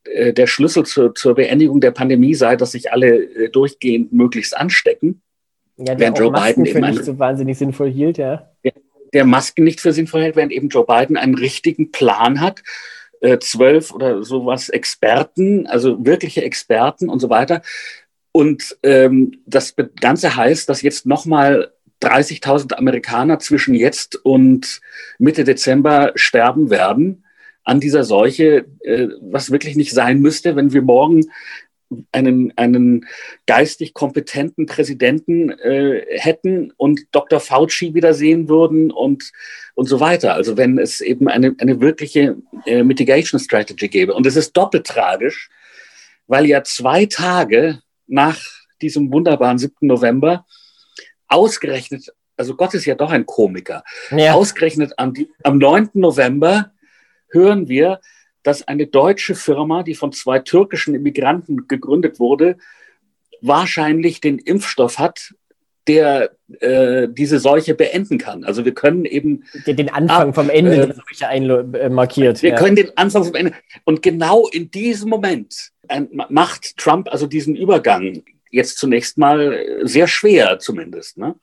[0.04, 4.56] äh, der Schlüssel zur, zur Beendigung der Pandemie sei, dass sich alle äh, durchgehend möglichst
[4.56, 5.22] anstecken.
[5.76, 8.50] Ja, während Joe Biden für nicht so wahnsinnig sinnvoll hielt, ja.
[8.62, 8.72] ja
[9.12, 12.62] der Masken nicht für sinnvoll hält, während eben Joe Biden einen richtigen Plan hat,
[13.20, 17.62] äh, zwölf oder sowas Experten, also wirkliche Experten und so weiter.
[18.32, 21.72] Und ähm, das Ganze heißt, dass jetzt nochmal
[22.02, 24.80] 30.000 Amerikaner zwischen jetzt und
[25.18, 27.24] Mitte Dezember sterben werden
[27.64, 31.26] an dieser Seuche, äh, was wirklich nicht sein müsste, wenn wir morgen
[32.12, 33.06] einen, einen
[33.46, 37.40] geistig kompetenten Präsidenten äh, hätten und Dr.
[37.40, 39.32] Fauci wiedersehen würden und,
[39.74, 40.34] und so weiter.
[40.34, 44.14] Also wenn es eben eine, eine wirkliche äh, Mitigation Strategy gäbe.
[44.14, 45.50] Und es ist doppelt tragisch,
[46.26, 48.40] weil ja zwei Tage nach
[48.80, 49.74] diesem wunderbaren 7.
[49.80, 50.46] November
[51.28, 54.32] ausgerechnet, also Gott ist ja doch ein Komiker, ja.
[54.34, 55.90] ausgerechnet am, am 9.
[55.94, 56.72] November
[57.30, 58.00] hören wir,
[58.42, 62.56] dass eine deutsche Firma, die von zwei türkischen Immigranten gegründet wurde,
[63.40, 65.34] wahrscheinlich den Impfstoff hat,
[65.88, 68.44] der äh, diese Seuche beenden kann.
[68.44, 72.42] Also wir können eben den Anfang ab, vom Ende äh, der Seuche äh, markiert.
[72.42, 72.56] Wir ja.
[72.56, 73.52] können den Anfang vom Ende
[73.84, 80.06] und genau in diesem Moment ein, macht Trump also diesen Übergang jetzt zunächst mal sehr
[80.06, 81.18] schwer zumindest.
[81.18, 81.34] Ne?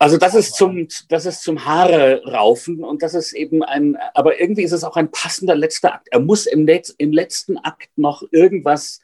[0.00, 4.40] Also das ist zum, das ist zum Haare raufen und das ist eben ein, aber
[4.40, 6.08] irgendwie ist es auch ein passender letzter Akt.
[6.12, 9.00] Er muss im, Letz-, im letzten Akt noch irgendwas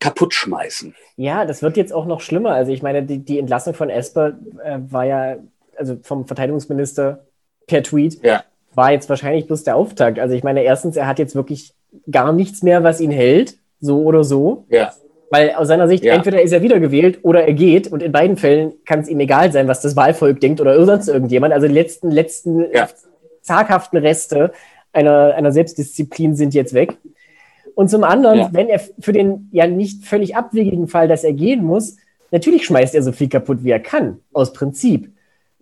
[0.00, 0.96] kaputt schmeißen.
[1.16, 2.50] Ja, das wird jetzt auch noch schlimmer.
[2.50, 5.36] Also ich meine, die, die Entlassung von Esper äh, war ja,
[5.76, 7.24] also vom Verteidigungsminister
[7.68, 8.42] per Tweet, ja.
[8.74, 10.18] war jetzt wahrscheinlich bloß der Auftakt.
[10.18, 11.74] Also ich meine, erstens, er hat jetzt wirklich
[12.10, 14.66] gar nichts mehr, was ihn hält, so oder so.
[14.68, 14.92] Ja.
[15.32, 16.12] Weil aus seiner Sicht, ja.
[16.12, 17.90] entweder ist er wiedergewählt oder er geht.
[17.90, 21.08] Und in beiden Fällen kann es ihm egal sein, was das Wahlvolk denkt oder sonst
[21.08, 21.54] irgendjemand.
[21.54, 22.86] Also die letzten, letzten ja.
[23.40, 24.52] zaghaften Reste
[24.92, 26.98] einer, einer Selbstdisziplin sind jetzt weg.
[27.74, 28.48] Und zum anderen, ja.
[28.52, 31.96] wenn er für den ja nicht völlig abwegigen Fall, dass er gehen muss,
[32.30, 35.12] natürlich schmeißt er so viel kaputt, wie er kann, aus Prinzip.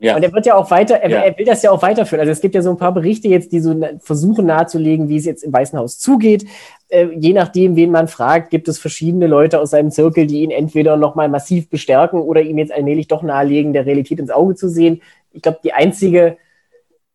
[0.01, 0.17] Ja.
[0.17, 1.21] Und er wird ja auch weiter, er, ja.
[1.21, 2.21] er, will das ja auch weiterführen.
[2.21, 5.27] Also es gibt ja so ein paar Berichte jetzt, die so versuchen nahezulegen, wie es
[5.27, 6.47] jetzt im Weißen Haus zugeht.
[6.89, 10.51] Äh, je nachdem, wen man fragt, gibt es verschiedene Leute aus seinem Zirkel, die ihn
[10.51, 14.71] entweder nochmal massiv bestärken oder ihm jetzt allmählich doch nahelegen, der Realität ins Auge zu
[14.71, 15.03] sehen.
[15.33, 16.39] Ich glaube, die einzige,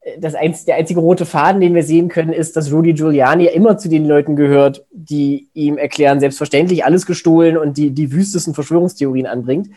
[0.01, 3.47] äh, das einz, der einzige rote Faden, den wir sehen können, ist, dass Rudy Giuliani
[3.47, 8.53] immer zu den Leuten gehört, die ihm erklären, selbstverständlich alles gestohlen und die die wüstesten
[8.53, 9.69] Verschwörungstheorien anbringt.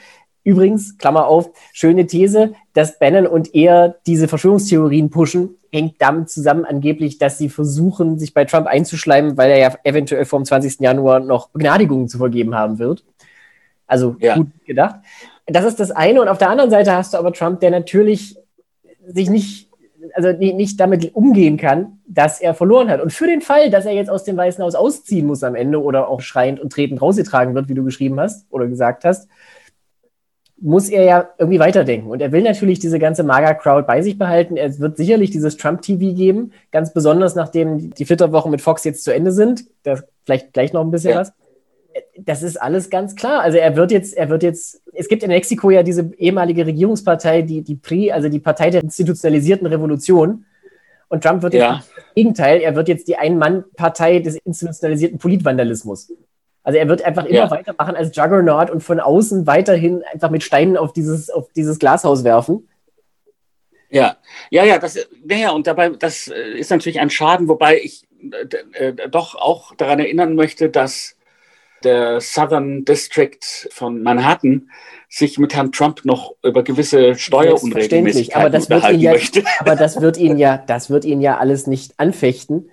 [0.48, 6.64] Übrigens, Klammer auf, schöne These, dass Bannon und er diese Verschwörungstheorien pushen, hängt damit zusammen
[6.64, 10.80] angeblich, dass sie versuchen, sich bei Trump einzuschleimen, weil er ja eventuell vom 20.
[10.80, 13.04] Januar noch Begnadigungen zu vergeben haben wird.
[13.87, 14.37] Also ja.
[14.37, 15.00] gut gedacht.
[15.44, 16.22] Das ist das eine.
[16.22, 18.38] Und auf der anderen Seite hast du aber Trump, der natürlich
[19.06, 19.68] sich nicht,
[20.14, 23.02] also nicht damit umgehen kann, dass er verloren hat.
[23.02, 25.82] Und für den Fall, dass er jetzt aus dem Weißen Haus ausziehen muss am Ende
[25.82, 29.28] oder auch schreiend und tretend rausgetragen wird, wie du geschrieben hast oder gesagt hast,
[30.60, 32.10] muss er ja irgendwie weiterdenken.
[32.10, 34.56] Und er will natürlich diese ganze Maga-Crowd bei sich behalten.
[34.56, 39.14] Es wird sicherlich dieses Trump-TV geben, ganz besonders nachdem die Flitterwochen mit Fox jetzt zu
[39.14, 39.64] Ende sind.
[39.84, 41.20] Da vielleicht gleich noch ein bisschen ja.
[41.20, 41.32] was.
[42.16, 43.40] Das ist alles ganz klar.
[43.40, 47.42] Also er wird jetzt, er wird jetzt, es gibt in Mexiko ja diese ehemalige Regierungspartei,
[47.42, 50.44] die, die PRI, also die Partei der institutionalisierten Revolution.
[51.08, 51.82] Und Trump wird jetzt ja.
[51.94, 56.12] das Gegenteil, er wird jetzt die Ein-Mann-Partei des institutionalisierten Politvandalismus.
[56.68, 57.50] Also er wird einfach immer ja.
[57.50, 62.24] weitermachen als Juggernaut und von außen weiterhin einfach mit Steinen auf dieses, auf dieses Glashaus
[62.24, 62.68] werfen.
[63.88, 64.18] Ja,
[64.50, 68.88] ja, ja, das, naja, und dabei, das äh, ist natürlich ein Schaden, wobei ich äh,
[68.88, 71.16] äh, doch auch daran erinnern möchte, dass
[71.85, 73.38] der Southern District
[73.70, 74.68] von Manhattan
[75.09, 79.42] sich mit Herrn Trump noch über gewisse Steuerunregelmäßigkeiten aber das wird ihn ja, möchte.
[79.61, 82.68] Aber das wird ihn ja, das wird ihn ja alles nicht anfechten,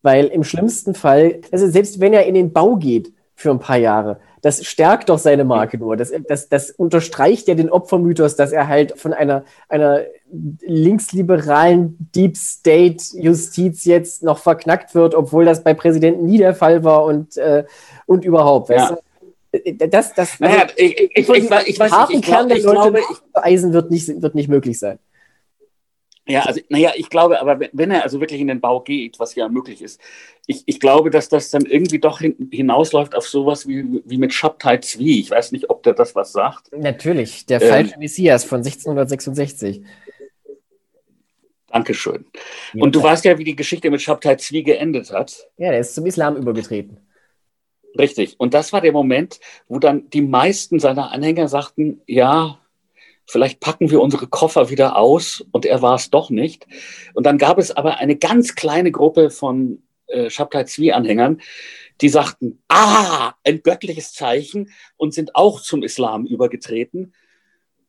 [0.00, 3.76] weil im schlimmsten Fall, also selbst wenn er in den Bau geht, für ein paar
[3.76, 4.20] Jahre.
[4.40, 5.96] Das stärkt doch seine Marke nur.
[5.96, 10.02] Das, das, das unterstreicht ja den Opfermythos, dass er halt von einer, einer
[10.60, 16.82] linksliberalen Deep State Justiz jetzt noch verknackt wird, obwohl das bei Präsidenten nie der Fall
[16.82, 17.64] war und, äh,
[18.06, 18.68] und überhaupt.
[18.68, 18.76] Ja.
[18.76, 18.96] Weißt du?
[19.88, 22.62] Das, das, naja, also, ich, ich, ich, ich, weiß, ich, weiß, ich, ich, glaub, ich
[22.62, 23.00] glaube,
[23.34, 24.98] Eisen wird nicht, wird nicht möglich sein.
[26.26, 29.34] Ja, also, naja, ich glaube, aber wenn er also wirklich in den Bau geht, was
[29.34, 30.00] ja möglich ist,
[30.46, 34.32] ich, ich glaube, dass das dann irgendwie doch hin, hinausläuft auf sowas wie, wie mit
[34.32, 35.20] Shabtai Zwi.
[35.20, 36.70] Ich weiß nicht, ob der das was sagt.
[36.76, 39.82] Natürlich, der ähm, falsche Messias von 1666.
[41.68, 42.26] Dankeschön.
[42.74, 45.48] Ja, Und du weißt ja, wie die Geschichte mit Shabtai Zwi geendet hat.
[45.56, 46.98] Ja, der ist zum Islam übergetreten.
[47.98, 48.38] Richtig.
[48.38, 52.58] Und das war der Moment, wo dann die meisten seiner Anhänger sagten, ja,
[53.26, 56.66] vielleicht packen wir unsere Koffer wieder aus und er war es doch nicht.
[57.14, 61.40] Und dann gab es aber eine ganz kleine Gruppe von äh, Shabtai Zwi-Anhängern,
[62.00, 67.14] die sagten, ah, ein göttliches Zeichen und sind auch zum Islam übergetreten.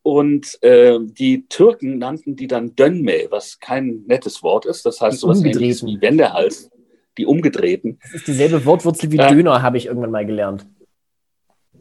[0.04, 4.86] Und äh, die Türken nannten die dann Dönme, was kein nettes Wort ist.
[4.86, 6.70] Das heißt sowas ähnliches wie Wendehals,
[7.18, 8.00] die umgedrehten.
[8.02, 10.66] Das ist dieselbe Wortwurzel wie äh, Döner, habe ich irgendwann mal gelernt.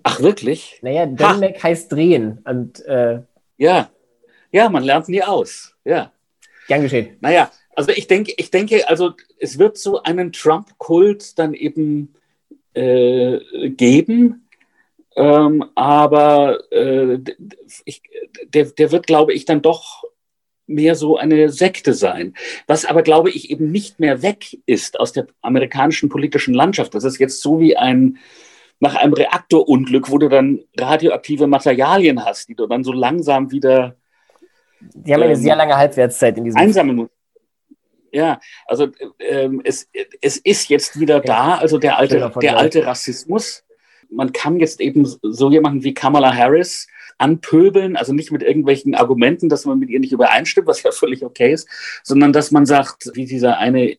[0.05, 0.79] Ach, wirklich?
[0.83, 2.38] Naja, Dönmek heißt drehen.
[2.45, 3.23] Und, äh,
[3.57, 3.91] ja,
[4.51, 5.75] ja, man lernt nie aus.
[5.85, 6.12] Ja.
[6.69, 7.17] Gern geschehen.
[7.21, 12.15] Naja, also ich denke, ich denke, also es wird so einen Trump-Kult dann eben
[12.75, 13.38] äh,
[13.71, 14.49] geben,
[15.17, 17.19] ähm, aber äh,
[17.85, 18.03] ich,
[18.45, 20.05] der, der wird, glaube ich, dann doch
[20.67, 22.35] mehr so eine Sekte sein.
[22.67, 26.95] Was aber, glaube ich, eben nicht mehr weg ist aus der amerikanischen politischen Landschaft.
[26.95, 28.19] Das ist jetzt so wie ein,
[28.83, 33.95] nach einem Reaktorunglück, wo du dann radioaktive Materialien hast, die du dann so langsam wieder.
[34.81, 36.59] Die haben eine ähm, sehr lange Halbwertszeit in diesem.
[36.59, 37.12] Einsammeln musst.
[38.11, 38.88] Ja, also
[39.21, 39.88] ähm, es,
[40.21, 43.64] es ist jetzt wieder da, also der alte, der alte Rassismus.
[44.11, 49.49] Man kann jetzt eben so jemanden wie Kamala Harris anpöbeln, also nicht mit irgendwelchen Argumenten,
[49.49, 51.68] dass man mit ihr nicht übereinstimmt, was ja völlig okay ist,
[52.03, 53.97] sondern dass man sagt, wie dieser eine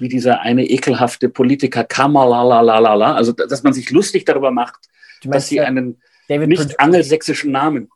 [0.00, 4.80] wie dieser eine ekelhafte Politiker Kamala, also dass man sich lustig darüber macht,
[5.24, 7.90] dass sie einen David nicht angelsächsischen Namen.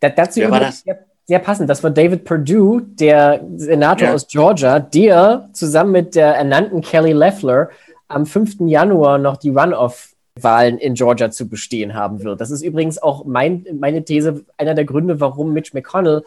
[0.00, 0.84] Da, dazu Wer war das?
[1.26, 1.70] sehr passend.
[1.70, 4.14] Das war David Perdue, der Senator ja.
[4.14, 7.70] aus Georgia, der zusammen mit der ernannten Kelly Loeffler
[8.08, 8.56] am 5.
[8.60, 12.40] Januar noch die Runoff-Wahlen in Georgia zu bestehen haben wird.
[12.40, 16.22] Das ist übrigens auch mein, meine These, einer der Gründe, warum Mitch McConnell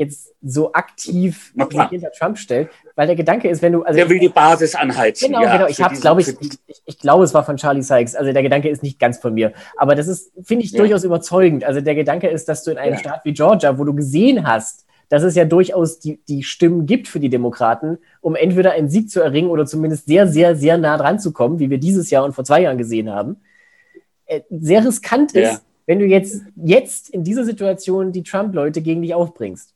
[0.00, 1.52] jetzt so aktiv
[1.90, 3.82] hinter Trump stellt, weil der Gedanke ist, wenn du.
[3.82, 5.28] Also der will die Basis anheizen.
[5.28, 5.68] Genau, ja, genau.
[5.68, 8.16] Ich habe glaube ich, ich, ich glaube, es war von Charlie Sykes.
[8.16, 9.52] Also der Gedanke ist nicht ganz von mir.
[9.76, 10.78] Aber das ist, finde ich, ja.
[10.78, 11.64] durchaus überzeugend.
[11.64, 12.98] Also der Gedanke ist, dass du in einem ja.
[12.98, 17.08] Staat wie Georgia, wo du gesehen hast, dass es ja durchaus die, die Stimmen gibt
[17.08, 20.96] für die Demokraten, um entweder einen Sieg zu erringen oder zumindest sehr, sehr, sehr nah
[20.96, 23.36] dran zu kommen, wie wir dieses Jahr und vor zwei Jahren gesehen haben,
[24.26, 29.12] äh, sehr riskant ist, wenn du jetzt, jetzt in dieser Situation die Trump-Leute gegen dich
[29.12, 29.74] aufbringst.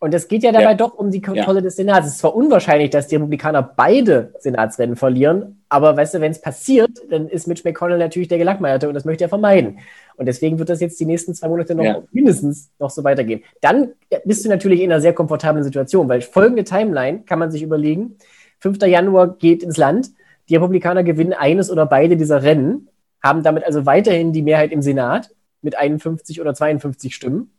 [0.00, 0.74] Und es geht ja dabei ja.
[0.74, 1.62] doch um die Kontrolle ja.
[1.62, 2.06] des Senats.
[2.06, 6.40] Es ist zwar unwahrscheinlich, dass die Republikaner beide Senatsrennen verlieren, aber weißt du, wenn es
[6.40, 9.78] passiert, dann ist Mitch McConnell natürlich der Gelackmeierte und das möchte er vermeiden.
[10.16, 12.02] Und deswegen wird das jetzt die nächsten zwei Monate noch ja.
[12.12, 13.42] mindestens noch so weitergehen.
[13.60, 13.92] Dann
[14.24, 18.16] bist du natürlich in einer sehr komfortablen Situation, weil folgende Timeline kann man sich überlegen.
[18.60, 18.82] 5.
[18.82, 20.10] Januar geht ins Land.
[20.48, 22.88] Die Republikaner gewinnen eines oder beide dieser Rennen,
[23.22, 25.30] haben damit also weiterhin die Mehrheit im Senat
[25.62, 27.50] mit 51 oder 52 Stimmen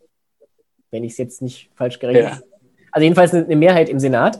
[0.95, 2.41] wenn ich es jetzt nicht falsch gerechnet habe.
[2.41, 2.57] Ja.
[2.91, 4.39] Also jedenfalls eine, Mehrheit im Senat.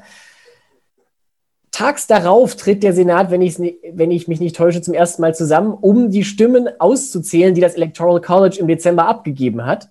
[1.72, 5.74] Tags darauf tritt der Senat, wenn, wenn ich mich nicht täusche, zum ersten Mal zusammen,
[5.74, 9.90] um die Stimmen auszuzählen, die das Electoral College im Dezember abgegeben hat.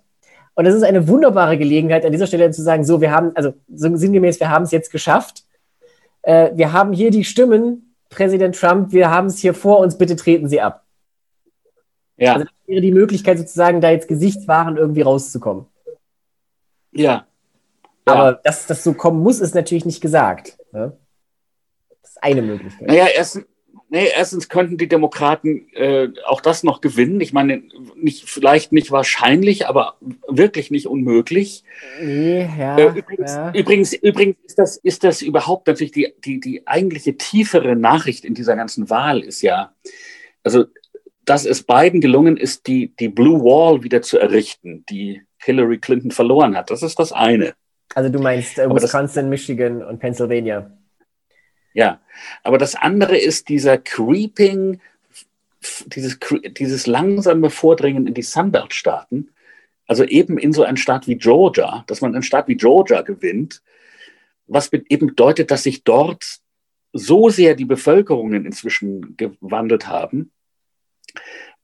[0.55, 3.53] Und das ist eine wunderbare Gelegenheit, an dieser Stelle zu sagen, so, wir haben, also
[3.69, 5.45] so sinngemäß, wir haben es jetzt geschafft.
[6.23, 10.17] Äh, wir haben hier die Stimmen, Präsident Trump, wir haben es hier vor uns, bitte
[10.17, 10.85] treten Sie ab.
[12.17, 12.35] Ja.
[12.35, 15.67] Also das wäre die Möglichkeit sozusagen, da jetzt Gesichtswaren irgendwie rauszukommen.
[16.95, 17.27] Ja.
[18.05, 18.41] Aber ja.
[18.45, 20.59] dass das so kommen muss, ist natürlich nicht gesagt.
[20.73, 20.97] Ne?
[22.03, 22.87] Das ist eine Möglichkeit.
[22.87, 23.47] Naja, erstens,
[23.89, 27.21] nee, erstens könnten die Demokraten äh, auch das noch gewinnen.
[27.21, 27.63] Ich meine,
[27.97, 29.97] nicht, vielleicht nicht wahrscheinlich, aber
[30.29, 31.65] wirklich nicht unmöglich.
[32.01, 33.53] Nee, ja, äh, übrigens, ja.
[33.55, 38.35] übrigens, übrigens ist, das, ist das überhaupt natürlich die, die, die eigentliche tiefere Nachricht in
[38.35, 39.75] dieser ganzen Wahl ist ja,
[40.43, 40.67] also
[41.25, 46.11] dass es beiden gelungen ist, die, die Blue Wall wieder zu errichten, die Hillary Clinton
[46.11, 46.71] verloren hat.
[46.71, 47.55] Das ist das eine.
[47.95, 50.71] Also du meinst äh, Wisconsin, das, Michigan und Pennsylvania.
[51.75, 52.01] Ja,
[52.43, 54.81] aber das andere ist dieser Creeping,
[55.87, 56.19] dieses,
[56.57, 59.31] dieses langsame Vordringen in die Sunbelt-Staaten,
[59.87, 63.63] also eben in so einen Staat wie Georgia, dass man einen Staat wie Georgia gewinnt,
[64.47, 66.25] was eben bedeutet, dass sich dort
[66.93, 70.31] so sehr die Bevölkerungen inzwischen gewandelt haben,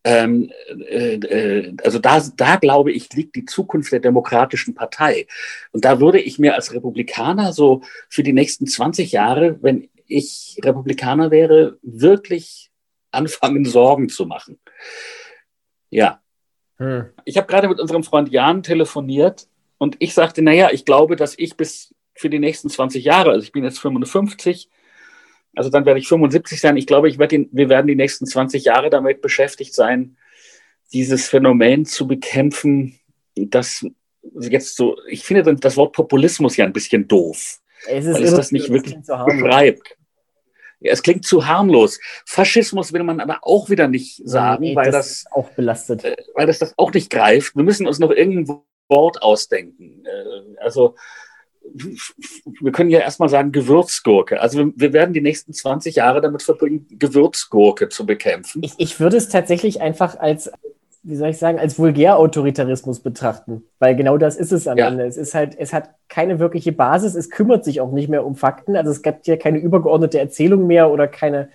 [0.04, 5.26] ähm, äh, äh, also da, da glaube ich, liegt die Zukunft der Demokratischen Partei.
[5.72, 10.58] Und da würde ich mir als Republikaner so für die nächsten 20 Jahre, wenn ich
[10.64, 12.70] Republikaner wäre, wirklich
[13.10, 14.58] anfangen, Sorgen zu machen.
[15.90, 16.22] Ja.
[16.78, 17.10] Hm.
[17.24, 21.38] Ich habe gerade mit unserem Freund Jan telefoniert und ich sagte, naja, ich glaube, dass
[21.38, 24.68] ich bis für die nächsten 20 Jahre, also ich bin jetzt 55,
[25.60, 26.78] also dann werde ich 75 sein.
[26.78, 30.16] Ich glaube, ich werde wir werden die nächsten 20 Jahre damit beschäftigt sein,
[30.90, 32.98] dieses Phänomen zu bekämpfen,
[33.36, 33.84] das
[34.38, 37.60] jetzt so, ich finde das Wort Populismus ja ein bisschen doof.
[37.86, 39.98] Es ist weil es das nicht wirklich beschreibt.
[40.80, 42.00] Ja, es klingt zu harmlos.
[42.24, 46.04] Faschismus will man aber auch wieder nicht sagen, nee, weil das, das, auch belastet.
[46.04, 47.54] Äh, weil das das auch nicht greift.
[47.54, 50.06] Wir müssen uns noch irgendein Wort ausdenken.
[50.06, 50.94] Äh, also
[52.60, 54.40] wir können ja erstmal sagen Gewürzgurke.
[54.40, 58.62] Also wir werden die nächsten 20 Jahre damit verbringen, Gewürzgurke zu bekämpfen.
[58.64, 60.50] Ich, ich würde es tatsächlich einfach als,
[61.02, 64.88] wie soll ich sagen, als Vulgärautoritarismus betrachten, weil genau das ist es am ja.
[64.88, 65.04] Ende.
[65.04, 68.36] Es ist halt, es hat keine wirkliche Basis, es kümmert sich auch nicht mehr um
[68.36, 71.48] Fakten, also es gibt ja keine übergeordnete Erzählung mehr oder keine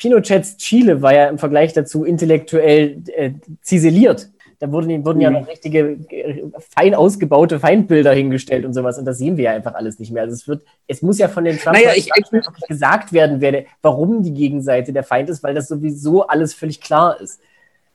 [0.00, 4.30] Pinochets Chile war ja im Vergleich dazu intellektuell äh, ziseliert.
[4.60, 5.22] Da wurden, wurden mhm.
[5.22, 6.42] ja noch richtige, äh,
[6.76, 8.98] fein ausgebaute Feindbilder hingestellt und sowas.
[8.98, 10.22] Und das sehen wir ja einfach alles nicht mehr.
[10.22, 13.64] Also es wird, es muss ja von den Trump naja, ich, ich, gesagt werden, wer,
[13.80, 17.40] warum die Gegenseite der Feind ist, weil das sowieso alles völlig klar ist.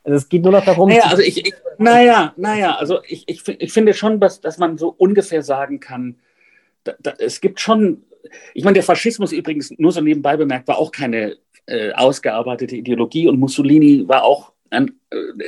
[0.04, 0.90] Also es geht nur noch darum.
[0.90, 4.80] Naja, also ich, ich naja, naja, also ich, ich, ich finde schon, dass, dass man
[4.80, 6.16] so ungefähr sagen kann,
[6.84, 8.04] da, da, es gibt schon,
[8.56, 13.28] ich meine, der Faschismus übrigens, nur so nebenbei bemerkt, war auch keine äh, ausgearbeitete Ideologie
[13.28, 14.86] und Mussolini war auch äh,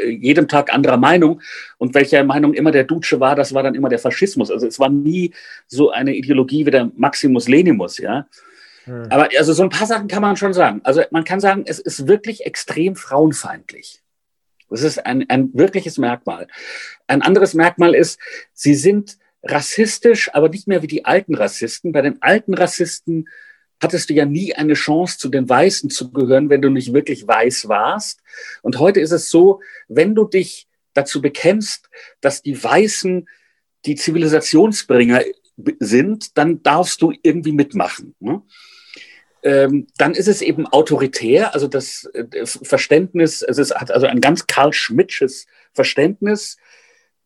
[0.07, 1.41] jedem Tag anderer Meinung.
[1.77, 4.51] Und welcher Meinung immer der Duce war, das war dann immer der Faschismus.
[4.51, 5.33] Also es war nie
[5.67, 8.27] so eine Ideologie wie der Maximus Lenimus, ja.
[8.85, 9.07] Hm.
[9.09, 10.81] Aber also so ein paar Sachen kann man schon sagen.
[10.83, 14.01] Also man kann sagen, es ist wirklich extrem frauenfeindlich.
[14.69, 16.47] Das ist ein, ein wirkliches Merkmal.
[17.07, 18.19] Ein anderes Merkmal ist,
[18.53, 21.91] sie sind rassistisch, aber nicht mehr wie die alten Rassisten.
[21.91, 23.29] Bei den alten Rassisten
[23.81, 27.27] hattest du ja nie eine Chance, zu den Weißen zu gehören, wenn du nicht wirklich
[27.27, 28.21] weiß warst.
[28.61, 31.89] Und heute ist es so, wenn du dich dazu bekennst,
[32.21, 33.27] dass die Weißen
[33.85, 35.23] die Zivilisationsbringer
[35.79, 38.15] sind, dann darfst du irgendwie mitmachen.
[38.19, 38.41] Ne?
[39.43, 44.47] Ähm, dann ist es eben autoritär, also das, das Verständnis, es hat also ein ganz
[44.47, 46.57] Karl Schmidtsches Verständnis,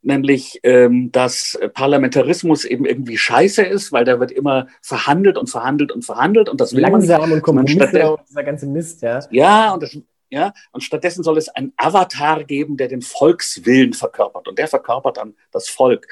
[0.02, 5.92] nämlich ähm, dass Parlamentarismus eben irgendwie scheiße ist, weil da wird immer verhandelt und verhandelt
[5.92, 9.20] und verhandelt und das will langsam man und Kompromisse und dieser ganze Mist, ja.
[9.30, 9.98] Ja, und das,
[10.30, 15.18] ja, und stattdessen soll es einen Avatar geben, der den Volkswillen verkörpert und der verkörpert
[15.18, 16.08] dann das Volk.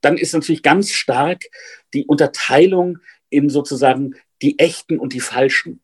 [0.00, 1.44] Dann ist natürlich ganz stark
[1.94, 2.98] die Unterteilung
[3.30, 5.80] in sozusagen die echten und die falschen.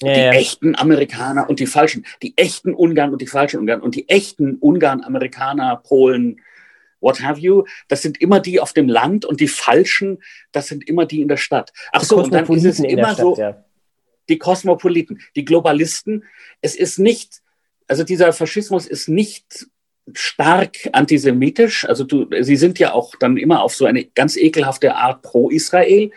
[0.00, 0.32] Ja, die ja.
[0.32, 4.56] echten Amerikaner und die falschen, die echten Ungarn und die falschen Ungarn und die echten
[4.56, 6.40] Ungarn, Amerikaner, Polen,
[7.04, 10.88] what have you, das sind immer die auf dem Land und die falschen, das sind
[10.88, 11.72] immer die in der Stadt.
[11.92, 13.64] Ach so, und dann ist es immer Stadt, so, ja.
[14.28, 16.24] die Kosmopoliten, die Globalisten.
[16.62, 17.42] Es ist nicht,
[17.86, 19.68] also dieser Faschismus ist nicht
[20.12, 21.86] stark antisemitisch.
[21.88, 25.50] Also du, sie sind ja auch dann immer auf so eine ganz ekelhafte Art pro
[25.50, 26.10] Israel.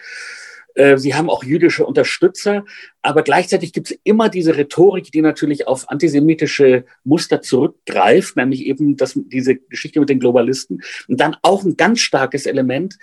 [0.77, 2.63] Äh, sie haben auch jüdische Unterstützer,
[3.01, 8.95] aber gleichzeitig gibt es immer diese Rhetorik, die natürlich auf antisemitische Muster zurückgreift, nämlich eben
[8.95, 10.83] das, diese Geschichte mit den Globalisten.
[11.07, 12.97] Und dann auch ein ganz starkes Element,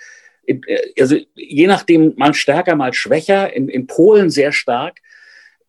[0.47, 0.57] äh,
[0.97, 5.01] also je nachdem mal stärker, mal schwächer, in, in Polen sehr stark,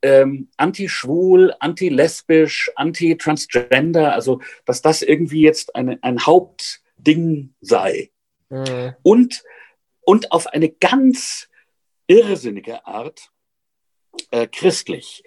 [0.03, 8.11] ähm, anti-schwul, anti-lesbisch, anti-transgender, also dass das irgendwie jetzt eine, ein Hauptding sei.
[8.49, 8.95] Mhm.
[9.03, 9.42] Und,
[10.03, 11.49] und auf eine ganz
[12.07, 13.31] irrsinnige Art
[14.31, 15.25] äh, christlich.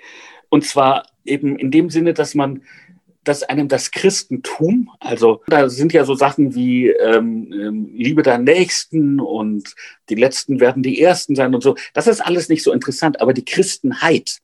[0.49, 2.63] Und zwar eben in dem Sinne, dass man
[3.23, 8.37] dass einem das Christentum, also da sind ja so Sachen wie ähm, ähm, Liebe der
[8.37, 9.75] Nächsten und
[10.09, 13.33] die Letzten werden die Ersten sein und so, das ist alles nicht so interessant, aber
[13.33, 14.39] die Christenheit,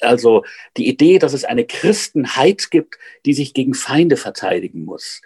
[0.00, 0.44] also
[0.76, 5.22] die Idee, dass es eine Christenheit gibt, die sich gegen Feinde verteidigen muss,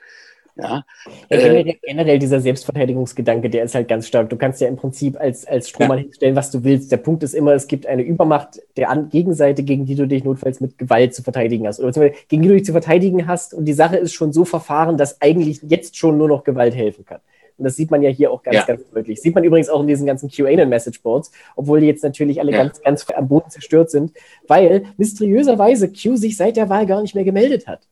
[0.61, 0.85] ja,
[1.29, 4.31] äh, generell, dieser Selbstverteidigungsgedanke, der ist halt ganz stark.
[4.31, 6.05] Du kannst ja im Prinzip als, als Strohmann ja.
[6.05, 6.93] hinstellen, was du willst.
[6.93, 10.25] Der Punkt ist immer, es gibt eine Übermacht der An Gegenseite, gegen die du dich
[10.25, 11.81] notfalls mit Gewalt zu verteidigen hast.
[11.81, 13.55] Oder gegen die du dich zu verteidigen hast.
[13.55, 17.05] Und die Sache ist schon so verfahren, dass eigentlich jetzt schon nur noch Gewalt helfen
[17.05, 17.21] kann.
[17.61, 18.65] Und das sieht man ja hier auch ganz, ja.
[18.65, 19.21] ganz deutlich.
[19.21, 22.59] Sieht man übrigens auch in diesen ganzen QAnon-Messageboards, obwohl die jetzt natürlich alle ja.
[22.63, 24.13] ganz, ganz am Boden zerstört sind,
[24.49, 27.87] weil mysteriöserweise Q sich seit der Wahl gar nicht mehr gemeldet hat.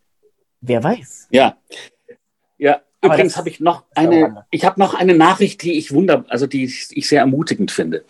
[0.63, 1.29] Wer weiß.
[1.31, 1.59] Ja,
[2.59, 6.25] ja, Aber übrigens habe ich noch eine, ich habe noch eine Nachricht, die ich wunder,
[6.29, 8.05] also die ich sehr ermutigend finde.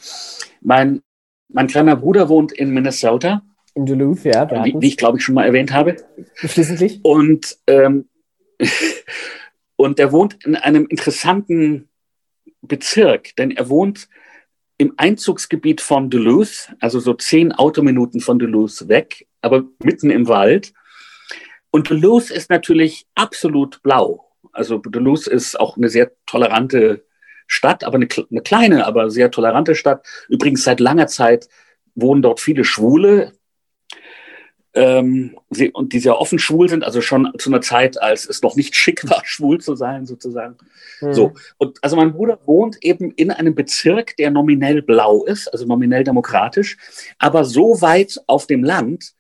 [0.61, 1.03] Mein,
[1.49, 3.43] mein kleiner Bruder wohnt in Minnesota.
[3.75, 4.65] In Duluth, ja.
[4.65, 5.97] Wie, wie, ich glaube ich schon mal erwähnt habe.
[6.35, 7.01] Schließlich.
[7.05, 8.09] Und, ähm,
[9.77, 11.89] und der wohnt in einem interessanten
[12.63, 14.09] Bezirk, denn er wohnt
[14.79, 20.73] im Einzugsgebiet von Duluth, also so zehn Autominuten von Duluth weg, aber mitten im Wald.
[21.71, 24.28] Und Duluth ist natürlich absolut blau.
[24.59, 27.05] Also Duluth ist auch eine sehr tolerante
[27.47, 30.07] Stadt, aber eine, eine kleine, aber sehr tolerante Stadt.
[30.29, 31.49] Übrigens seit langer Zeit
[31.95, 33.33] wohnen dort viele Schwule,
[34.75, 35.37] ähm,
[35.73, 38.77] und die sehr offen schwul sind, also schon zu einer Zeit, als es noch nicht
[38.77, 40.57] schick war, schwul zu sein, sozusagen.
[41.01, 41.13] Mhm.
[41.15, 41.35] So.
[41.57, 46.05] Und also mein Bruder wohnt eben in einem Bezirk, der nominell blau ist, also nominell
[46.05, 46.77] demokratisch,
[47.19, 49.15] aber so weit auf dem Land,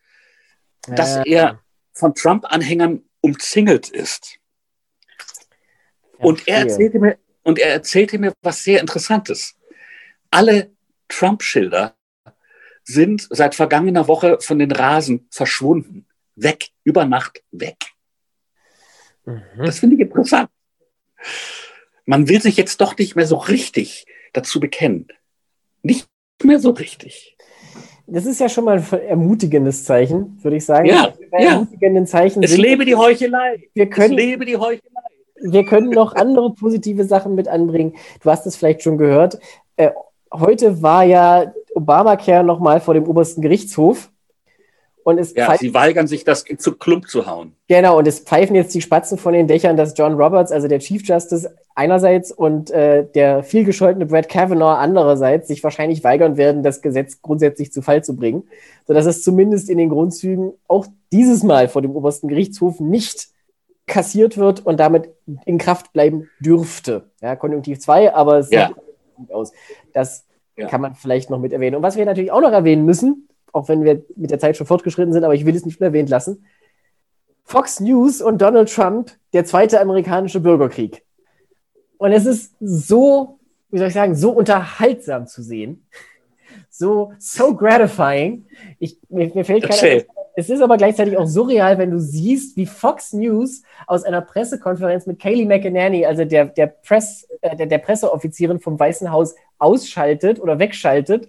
[0.86, 1.22] dass ja.
[1.24, 1.60] er
[1.92, 4.38] von Trump-Anhängern umzingelt ist.
[6.18, 9.56] Und er, erzählte mir, und er erzählte mir was sehr Interessantes.
[10.30, 10.70] Alle
[11.08, 11.94] Trump-Schilder
[12.84, 16.06] sind seit vergangener Woche von den Rasen verschwunden.
[16.36, 17.76] Weg, über Nacht weg.
[19.24, 19.42] Mhm.
[19.58, 20.50] Das finde ich interessant.
[22.06, 25.08] Man will sich jetzt doch nicht mehr so richtig dazu bekennen.
[25.82, 26.08] Nicht
[26.42, 27.36] mehr so richtig.
[28.06, 30.86] Das ist ja schon mal ein ermutigendes Zeichen, würde ich sagen.
[30.86, 31.38] Ja, ja.
[31.38, 33.68] ermutigenden Zeichen es lebe die Heuchelei.
[33.74, 35.07] Wir können, es lebe die Heuchelei
[35.40, 37.94] wir können noch andere positive Sachen mit anbringen.
[38.22, 39.38] Du hast es vielleicht schon gehört.
[39.76, 39.90] Äh,
[40.32, 44.10] heute war ja Obamacare nochmal vor dem obersten Gerichtshof.
[45.04, 47.54] Und es ja, sie weigern sich, das zu Klump zu hauen.
[47.66, 50.80] Genau, und es pfeifen jetzt die Spatzen von den Dächern, dass John Roberts, also der
[50.80, 56.82] Chief Justice einerseits und äh, der vielgescholtene Brad Kavanaugh andererseits sich wahrscheinlich weigern werden, das
[56.82, 58.42] Gesetz grundsätzlich zu Fall zu bringen,
[58.86, 63.28] sodass es zumindest in den Grundzügen auch dieses Mal vor dem obersten Gerichtshof nicht
[63.88, 65.10] kassiert wird und damit
[65.44, 67.10] in Kraft bleiben dürfte.
[67.20, 68.68] Ja, Konjunktiv 2, aber es ja.
[68.68, 68.76] sieht
[69.16, 69.52] gut aus.
[69.92, 70.24] Das
[70.56, 70.68] ja.
[70.68, 71.76] kann man vielleicht noch mit erwähnen.
[71.76, 74.66] Und was wir natürlich auch noch erwähnen müssen, auch wenn wir mit der Zeit schon
[74.66, 76.44] fortgeschritten sind, aber ich will es nicht mehr erwähnt lassen.
[77.44, 81.02] Fox News und Donald Trump, der zweite amerikanische Bürgerkrieg.
[81.96, 83.38] Und es ist so,
[83.70, 85.86] wie soll ich sagen, so unterhaltsam zu sehen.
[86.70, 88.46] So, so gratifying.
[88.78, 90.04] Ich, mir, mir fällt keiner
[90.38, 95.04] Es ist aber gleichzeitig auch surreal, wenn du siehst, wie Fox News aus einer Pressekonferenz
[95.04, 100.38] mit Kayleigh McEnany, also der, der, Press, äh, der, der Presseoffizierin vom Weißen Haus, ausschaltet
[100.38, 101.28] oder wegschaltet,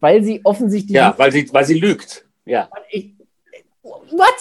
[0.00, 0.96] weil sie offensichtlich.
[0.96, 2.26] Ja, weil sie, weil sie lügt.
[2.44, 2.68] Ja.
[2.90, 3.14] Ich,
[3.82, 4.34] what?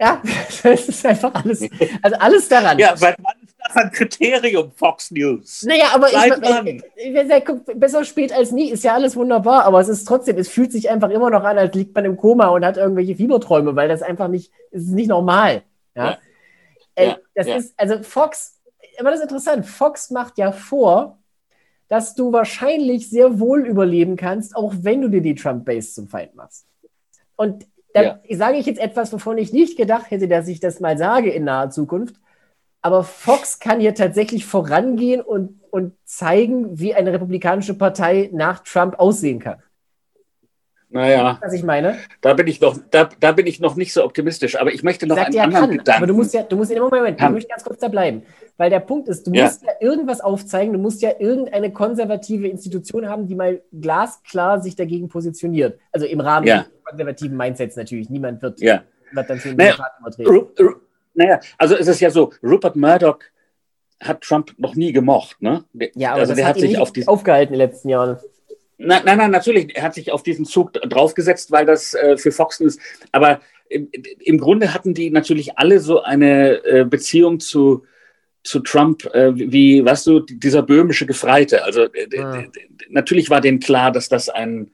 [0.00, 0.22] Ja,
[0.62, 1.68] das ist einfach alles,
[2.02, 2.78] also alles daran.
[2.78, 5.62] Ja, seit wann ist das ein Kriterium, Fox News?
[5.62, 9.80] Naja, aber seit ich, ich, ich, besser spät als nie, ist ja alles wunderbar, aber
[9.80, 12.48] es ist trotzdem, es fühlt sich einfach immer noch an, als liegt man im Koma
[12.48, 15.62] und hat irgendwelche Fieberträume, weil das einfach nicht, es ist nicht normal.
[15.94, 16.04] Ja.
[16.04, 16.18] ja.
[16.94, 17.56] Äh, ja das ja.
[17.56, 18.60] ist, also Fox,
[18.98, 21.18] aber das ist interessant, Fox macht ja vor,
[21.88, 26.34] dass du wahrscheinlich sehr wohl überleben kannst, auch wenn du dir die Trump-Base zum Feind
[26.34, 26.66] machst.
[27.36, 28.20] Und da ja.
[28.30, 31.44] sage ich jetzt etwas, wovon ich nicht gedacht hätte, dass ich das mal sage in
[31.44, 32.16] naher Zukunft.
[32.84, 39.00] Aber Fox kann hier tatsächlich vorangehen und, und zeigen, wie eine republikanische Partei nach Trump
[39.00, 39.62] aussehen kann.
[40.90, 41.38] Naja.
[41.40, 41.96] Was ich meine?
[42.20, 44.60] Da bin ich noch, da, da bin ich noch nicht so optimistisch.
[44.60, 45.96] Aber ich möchte noch einen anderen kann, Gedanken.
[45.96, 47.28] Aber du musst ja, du musst in dem Moment, kann.
[47.28, 48.22] ich möchte ganz kurz da bleiben.
[48.58, 49.44] Weil der Punkt ist, du ja.
[49.44, 54.76] musst ja irgendwas aufzeigen, du musst ja irgendeine konservative Institution haben, die mal glasklar sich
[54.76, 55.80] dagegen positioniert.
[55.90, 56.64] Also im Rahmen ja.
[56.64, 58.10] des konservativen Mindsets natürlich.
[58.10, 58.82] Niemand wird, ja.
[59.10, 60.74] wird dann für den naja, übertreten.
[61.14, 63.18] Naja, also es ist ja so, Rupert Murdoch
[64.00, 65.64] hat Trump noch nie gemocht, ne?
[65.94, 68.18] Ja, aber also der hat, hat sich auf die aufgehalten in den letzten Jahren.
[68.76, 69.76] Nein, nein, nein, natürlich.
[69.76, 72.80] Er hat sich auf diesen Zug draufgesetzt, weil das äh, für Fox ist.
[73.12, 73.88] Aber im,
[74.18, 77.84] im, Grunde hatten die natürlich alle so eine äh, Beziehung zu,
[78.42, 81.62] zu Trump, äh, wie, weißt du, dieser böhmische Gefreite.
[81.62, 81.86] Also
[82.18, 82.44] ah.
[82.90, 84.72] natürlich war denen klar, dass das ein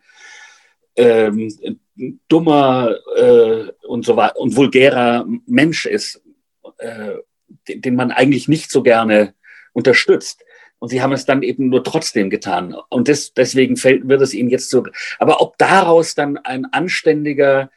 [0.96, 1.78] ähm,
[2.28, 6.22] dummer äh, und so weiter und vulgärer Mensch ist,
[6.80, 7.16] äh,
[7.68, 9.34] den, man eigentlich nicht so gerne
[9.72, 10.44] unterstützt.
[10.78, 12.74] Und sie haben es dann eben nur trotzdem getan.
[12.88, 14.84] Und des, deswegen fällt, wird es ihnen jetzt so.
[15.18, 17.70] Aber ob daraus dann ein anständiger,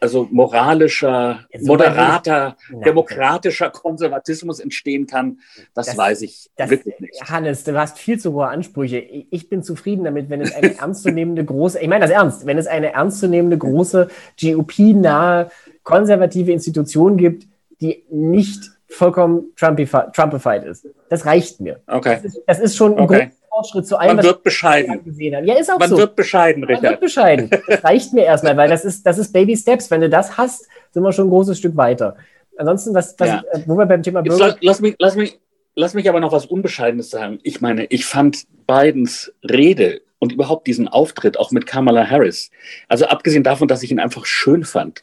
[0.00, 5.40] also moralischer, moderater, demokratischer Konservatismus entstehen kann,
[5.74, 7.22] das, das weiß ich das, wirklich nicht.
[7.28, 8.98] Hannes, du hast viel zu hohe Ansprüche.
[8.98, 12.66] Ich bin zufrieden damit, wenn es eine ernstzunehmende große, ich meine das ernst, wenn es
[12.66, 14.08] eine ernstzunehmende große
[14.40, 15.50] GOP-nahe
[15.82, 17.49] konservative Institution gibt,
[17.80, 20.86] die nicht vollkommen Trumpified, Trumpified ist.
[21.08, 21.80] Das reicht mir.
[21.86, 22.20] Okay.
[22.22, 23.18] Das ist, das ist schon ein okay.
[23.18, 25.04] großer Fortschritt zu allem, Man wird bescheiden.
[25.04, 25.44] Gesehen haben.
[25.44, 25.98] Ja, ist auch Man so.
[25.98, 26.82] wird bescheiden, Richard.
[26.82, 27.50] Man wird bescheiden.
[27.68, 29.90] Das reicht mir erstmal, weil das ist, das ist Baby Steps.
[29.90, 32.16] Wenn du das hast, sind wir schon ein großes Stück weiter.
[32.58, 33.42] Ansonsten, was, was ja.
[33.66, 34.48] wo wir beim Thema Bürger...
[34.48, 35.38] Lass, lass, mich, lass, mich,
[35.74, 37.38] lass mich aber noch was Unbescheidenes sagen.
[37.42, 42.50] Ich meine, ich fand Bidens Rede und überhaupt diesen Auftritt auch mit Kamala Harris,
[42.88, 45.02] also abgesehen davon, dass ich ihn einfach schön fand,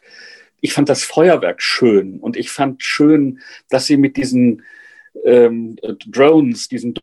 [0.60, 4.62] ich fand das Feuerwerk schön und ich fand schön, dass sie mit diesen
[5.24, 6.94] ähm, Drones, diesen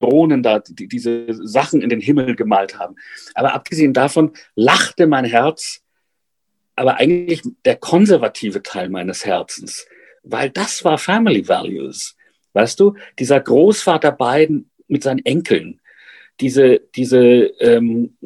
[0.00, 2.96] Drohnen da, die, diese Sachen in den Himmel gemalt haben.
[3.34, 5.82] Aber abgesehen davon lachte mein Herz,
[6.74, 9.86] aber eigentlich der konservative Teil meines Herzens,
[10.22, 12.16] weil das war Family Values.
[12.54, 15.80] Weißt du, dieser Großvater Biden mit seinen Enkeln,
[16.40, 18.16] diese, diese ähm,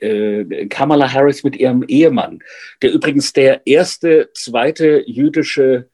[0.00, 2.40] äh, Kamala Harris mit ihrem Ehemann,
[2.82, 5.88] der übrigens der erste, zweite jüdische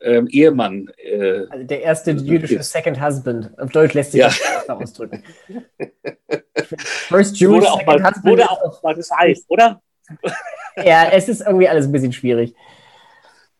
[0.00, 0.90] ähm, Ehemann.
[0.98, 2.70] Äh, also der erste jüdische ist.
[2.72, 3.58] Second Husband.
[3.58, 4.28] Auf Deutsch lässt sich ja.
[4.28, 5.22] das ausdrücken.
[7.08, 8.24] First Jewish Second mal, Husband.
[8.24, 9.80] Wurde auch mal das heißt, oder?
[10.76, 12.54] ja, es ist irgendwie alles ein bisschen schwierig.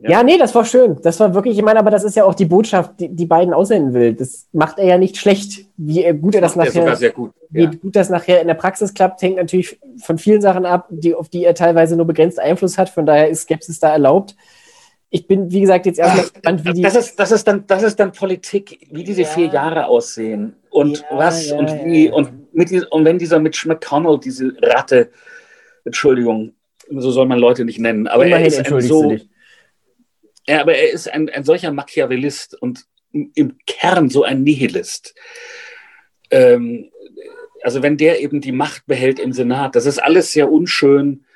[0.01, 0.11] Ja.
[0.11, 0.96] ja, nee, das war schön.
[1.03, 3.53] Das war wirklich, ich meine, aber das ist ja auch die Botschaft, die die beiden
[3.53, 4.14] aussenden will.
[4.14, 5.66] Das macht er ja nicht schlecht.
[5.76, 7.32] Wie gut er das, das nachher, sehr gut.
[7.51, 7.68] Ja.
[7.72, 11.16] wie gut das nachher in der Praxis klappt, hängt natürlich von vielen Sachen ab, die,
[11.16, 12.88] auf die er teilweise nur begrenzt Einfluss hat.
[12.90, 14.36] Von daher ist Skepsis da erlaubt.
[15.11, 16.82] Ich bin, wie gesagt, jetzt erstmal gespannt, wie die.
[16.82, 19.28] Das ist, das ist dann, das ist dann Politik, wie diese ja.
[19.28, 24.53] vier Jahre aussehen und was und wie und mit und wenn dieser Mitch McConnell, diese
[24.62, 25.11] Ratte,
[25.84, 26.53] Entschuldigung,
[26.88, 29.09] so soll man Leute nicht nennen, aber Immerhin er ist so.
[29.09, 29.28] Dich
[30.49, 35.14] ja, aber er ist ein, ein solcher Machiavellist und im Kern so ein Nihilist.
[36.30, 36.90] Ähm,
[37.62, 41.26] also wenn der eben die Macht behält im Senat, das ist alles sehr unschön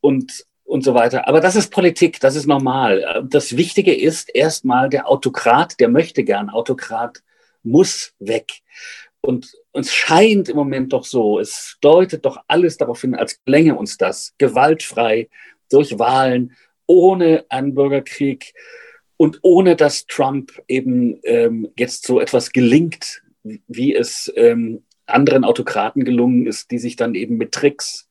[0.00, 1.26] und, und so weiter.
[1.26, 3.26] Aber das ist Politik, das ist normal.
[3.28, 7.24] Das Wichtige ist erstmal der Autokrat, der möchte gern Autokrat,
[7.64, 8.60] muss weg.
[9.20, 13.74] Und uns scheint im Moment doch so, es deutet doch alles darauf hin, als länge
[13.74, 15.28] uns das gewaltfrei
[15.70, 16.56] durch Wahlen
[16.90, 18.52] ohne einen Bürgerkrieg
[19.16, 26.04] und ohne dass Trump eben ähm, jetzt so etwas gelingt, wie es ähm, anderen Autokraten
[26.04, 28.08] gelungen ist, die sich dann eben mit Tricks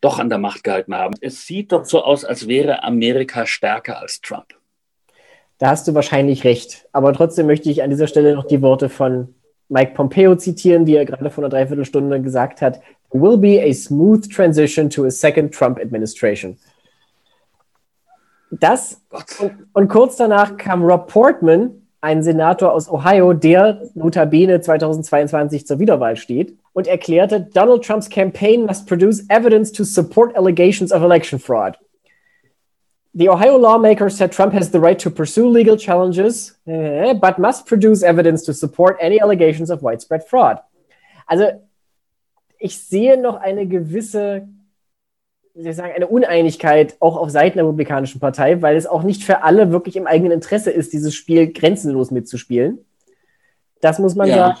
[0.00, 1.14] doch an der Macht gehalten haben.
[1.20, 4.54] Es sieht doch so aus, als wäre Amerika stärker als Trump.
[5.58, 6.86] Da hast du wahrscheinlich recht.
[6.92, 9.34] Aber trotzdem möchte ich an dieser Stelle noch die Worte von
[9.68, 12.80] Mike Pompeo zitieren, die er gerade vor einer Dreiviertelstunde gesagt hat.
[13.10, 16.58] There will be a smooth transition to a second Trump administration.
[18.50, 19.02] Das
[19.40, 25.78] und, und kurz danach kam Rob Portman, ein Senator aus Ohio, der notabene 2022 zur
[25.78, 31.38] Wiederwahl steht, und erklärte, Donald Trumps campaign must produce evidence to support allegations of election
[31.38, 31.76] fraud.
[33.14, 37.66] The Ohio lawmaker said Trump has the right to pursue legal challenges, eh, but must
[37.66, 40.60] produce evidence to support any allegations of widespread fraud.
[41.26, 41.60] Also,
[42.60, 44.46] ich sehe noch eine gewisse
[45.58, 49.42] wie sagen, eine Uneinigkeit auch auf Seiten der Republikanischen Partei, weil es auch nicht für
[49.42, 52.78] alle wirklich im eigenen Interesse ist, dieses Spiel grenzenlos mitzuspielen.
[53.80, 54.36] Das muss man ja.
[54.36, 54.58] sagen.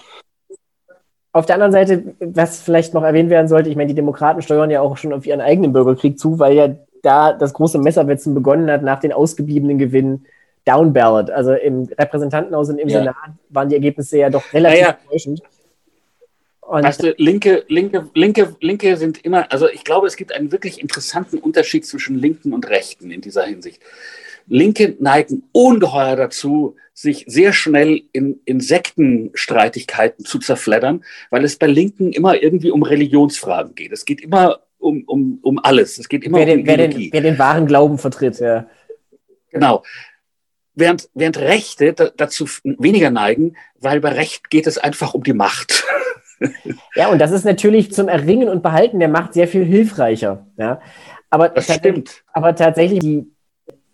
[1.32, 4.70] Auf der anderen Seite, was vielleicht noch erwähnt werden sollte, ich meine, die Demokraten steuern
[4.70, 8.68] ja auch schon auf ihren eigenen Bürgerkrieg zu, weil ja da das große Messerwetzen begonnen
[8.68, 10.26] hat nach den ausgebliebenen Gewinnen
[10.64, 11.30] Down Ballot.
[11.30, 13.00] Also im Repräsentantenhaus und im ja.
[13.00, 13.14] Senat
[13.50, 14.96] waren die Ergebnisse ja doch relativ naja.
[15.00, 15.42] enttäuschend.
[16.68, 20.52] Und weißt du, Linke, Linke, Linke, Linke sind immer, also ich glaube, es gibt einen
[20.52, 23.80] wirklich interessanten Unterschied zwischen Linken und Rechten in dieser Hinsicht.
[24.46, 31.66] Linke neigen ungeheuer dazu, sich sehr schnell in, in Sektenstreitigkeiten zu zerfleddern, weil es bei
[31.66, 33.92] Linken immer irgendwie um Religionsfragen geht.
[33.92, 35.96] Es geht immer um, um, um alles.
[35.96, 38.68] Es geht immer wer um den, wer den, wer den wahren Glauben vertritt, ja.
[39.50, 39.84] Genau.
[40.74, 45.86] Während, während Rechte dazu weniger neigen, weil bei Recht geht es einfach um die Macht.
[46.94, 50.46] ja, und das ist natürlich zum Erringen und Behalten der Macht sehr viel hilfreicher.
[50.56, 50.80] Ja.
[51.30, 52.22] Aber, das stimmt.
[52.32, 53.26] aber tatsächlich, die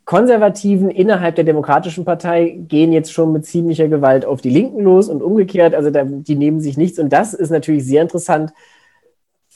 [0.04, 5.08] Konservativen innerhalb der Demokratischen Partei gehen jetzt schon mit ziemlicher Gewalt auf die Linken los
[5.08, 5.74] und umgekehrt.
[5.74, 6.98] Also da, die nehmen sich nichts.
[6.98, 8.52] Und das ist natürlich sehr interessant,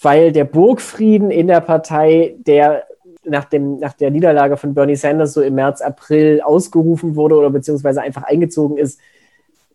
[0.00, 2.84] weil der Burgfrieden in der Partei, der
[3.24, 7.50] nach, dem, nach der Niederlage von Bernie Sanders so im März, April ausgerufen wurde oder
[7.50, 9.00] beziehungsweise einfach eingezogen ist,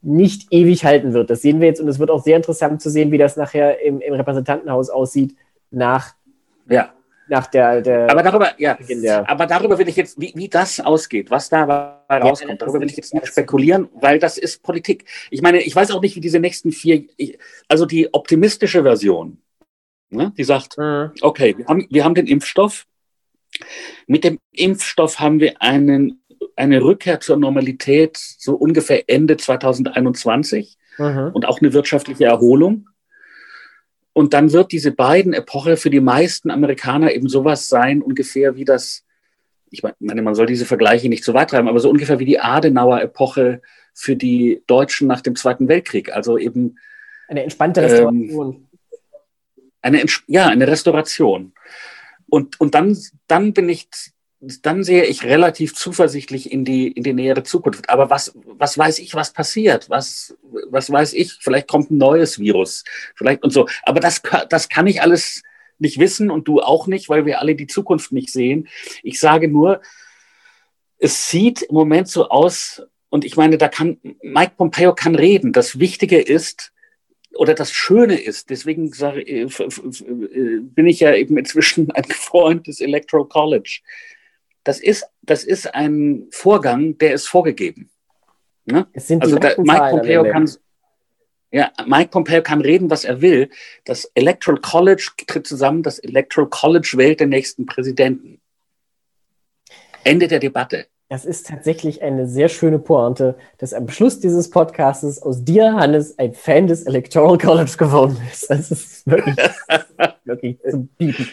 [0.04, 1.30] nicht ewig halten wird.
[1.30, 3.82] Das sehen wir jetzt und es wird auch sehr interessant zu sehen, wie das nachher
[3.82, 5.36] im, im Repräsentantenhaus aussieht
[5.72, 6.14] nach,
[6.70, 6.94] ja.
[7.30, 10.82] nach der, der aber darüber, ja, der, aber darüber will ich jetzt, wie, wie das
[10.82, 15.06] ausgeht, was da rauskommt, darüber will ich jetzt nicht spekulieren, weil das ist Politik.
[15.32, 17.06] Ich meine, ich weiß auch nicht, wie diese nächsten vier,
[17.70, 19.38] also die optimistische Version,
[20.10, 21.12] ne, die sagt, mhm.
[21.22, 22.86] okay, wir haben, wir haben den Impfstoff.
[24.08, 26.23] Mit dem Impfstoff haben wir einen
[26.56, 31.32] eine Rückkehr zur Normalität so ungefähr Ende 2021 mhm.
[31.34, 32.90] und auch eine wirtschaftliche Erholung.
[34.14, 38.66] Und dann wird diese beiden Epoche für die meisten Amerikaner eben sowas sein, ungefähr wie
[38.66, 39.04] das,
[39.72, 42.40] ich meine, man soll diese Vergleiche nicht zu weit treiben, aber so ungefähr wie die
[42.40, 43.62] Adenauer-Epoche
[43.94, 46.14] für die Deutschen nach dem Zweiten Weltkrieg.
[46.14, 46.78] Also eben.
[47.28, 48.56] Eine entspannte Restauration.
[48.56, 48.68] Ähm,
[49.82, 51.54] eine, ja, eine Restauration.
[52.30, 52.98] Und, und dann,
[53.28, 53.88] dann bin ich
[54.62, 57.90] dann sehe ich relativ zuversichtlich in die, in die nähere Zukunft.
[57.90, 59.90] Aber was, was weiß ich, was passiert?
[59.90, 60.36] Was,
[60.70, 61.34] was weiß ich?
[61.40, 62.84] Vielleicht kommt ein neues Virus.
[63.16, 63.68] Vielleicht und so.
[63.84, 65.44] Aber das, das kann ich alles
[65.80, 68.68] nicht wissen und du auch nicht, weil wir alle die Zukunft nicht sehen.
[69.02, 69.82] Ich sage nur,
[70.98, 75.54] es sieht im Moment so aus, und ich meine, da kann, Mike Pompeo kann reden.
[75.54, 76.74] Das Wichtige ist,
[77.36, 79.48] oder das Schöne ist, deswegen sage, äh,
[80.62, 83.82] bin ich ja eben inzwischen ein Freund des Electoral College
[84.64, 87.90] das ist, das ist ein Vorgang, der ist vorgegeben.
[88.66, 88.88] Ne?
[88.94, 90.50] Es sind also da, Mike Pompeo kann,
[91.52, 93.50] ja, Mike Pompeo kann reden, was er will.
[93.86, 98.40] Das Electoral College tritt zusammen, das Electoral College wählt den nächsten Präsidenten.
[100.04, 100.88] Ende der Debatte.
[101.10, 106.18] Das ist tatsächlich eine sehr schöne Pointe, dass am Schluss dieses Podcasts aus dir, Hannes,
[106.18, 108.50] ein Fan des Electoral College geworden ist.
[108.50, 109.36] Das ist wirklich,
[110.24, 111.30] wirklich zum Bieten.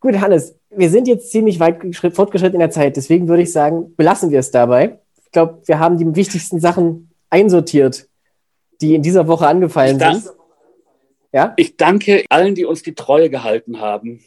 [0.00, 1.80] Gut, Hannes, wir sind jetzt ziemlich weit
[2.14, 5.00] fortgeschritten in der Zeit, deswegen würde ich sagen, belassen wir es dabei.
[5.24, 8.08] Ich glaube, wir haben die wichtigsten Sachen einsortiert,
[8.80, 10.30] die in dieser Woche angefallen sind.
[11.32, 11.52] Ja?
[11.56, 14.24] Ich danke allen, die uns die Treue gehalten haben.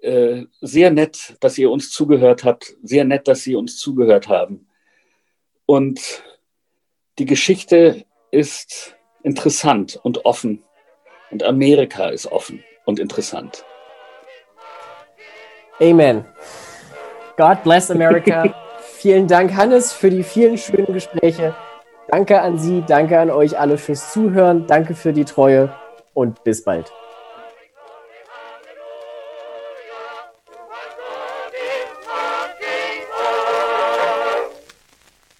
[0.00, 2.74] Äh, sehr nett, dass ihr uns zugehört habt.
[2.82, 4.66] Sehr nett, dass Sie uns zugehört haben.
[5.66, 6.24] Und
[7.18, 10.64] die Geschichte ist interessant und offen.
[11.30, 13.64] Und Amerika ist offen und interessant.
[15.80, 16.24] Amen.
[17.36, 18.54] God bless America.
[18.80, 21.54] vielen Dank, Hannes, für die vielen schönen Gespräche.
[22.08, 25.72] Danke an Sie, danke an euch alle fürs Zuhören, danke für die Treue
[26.14, 26.92] und bis bald.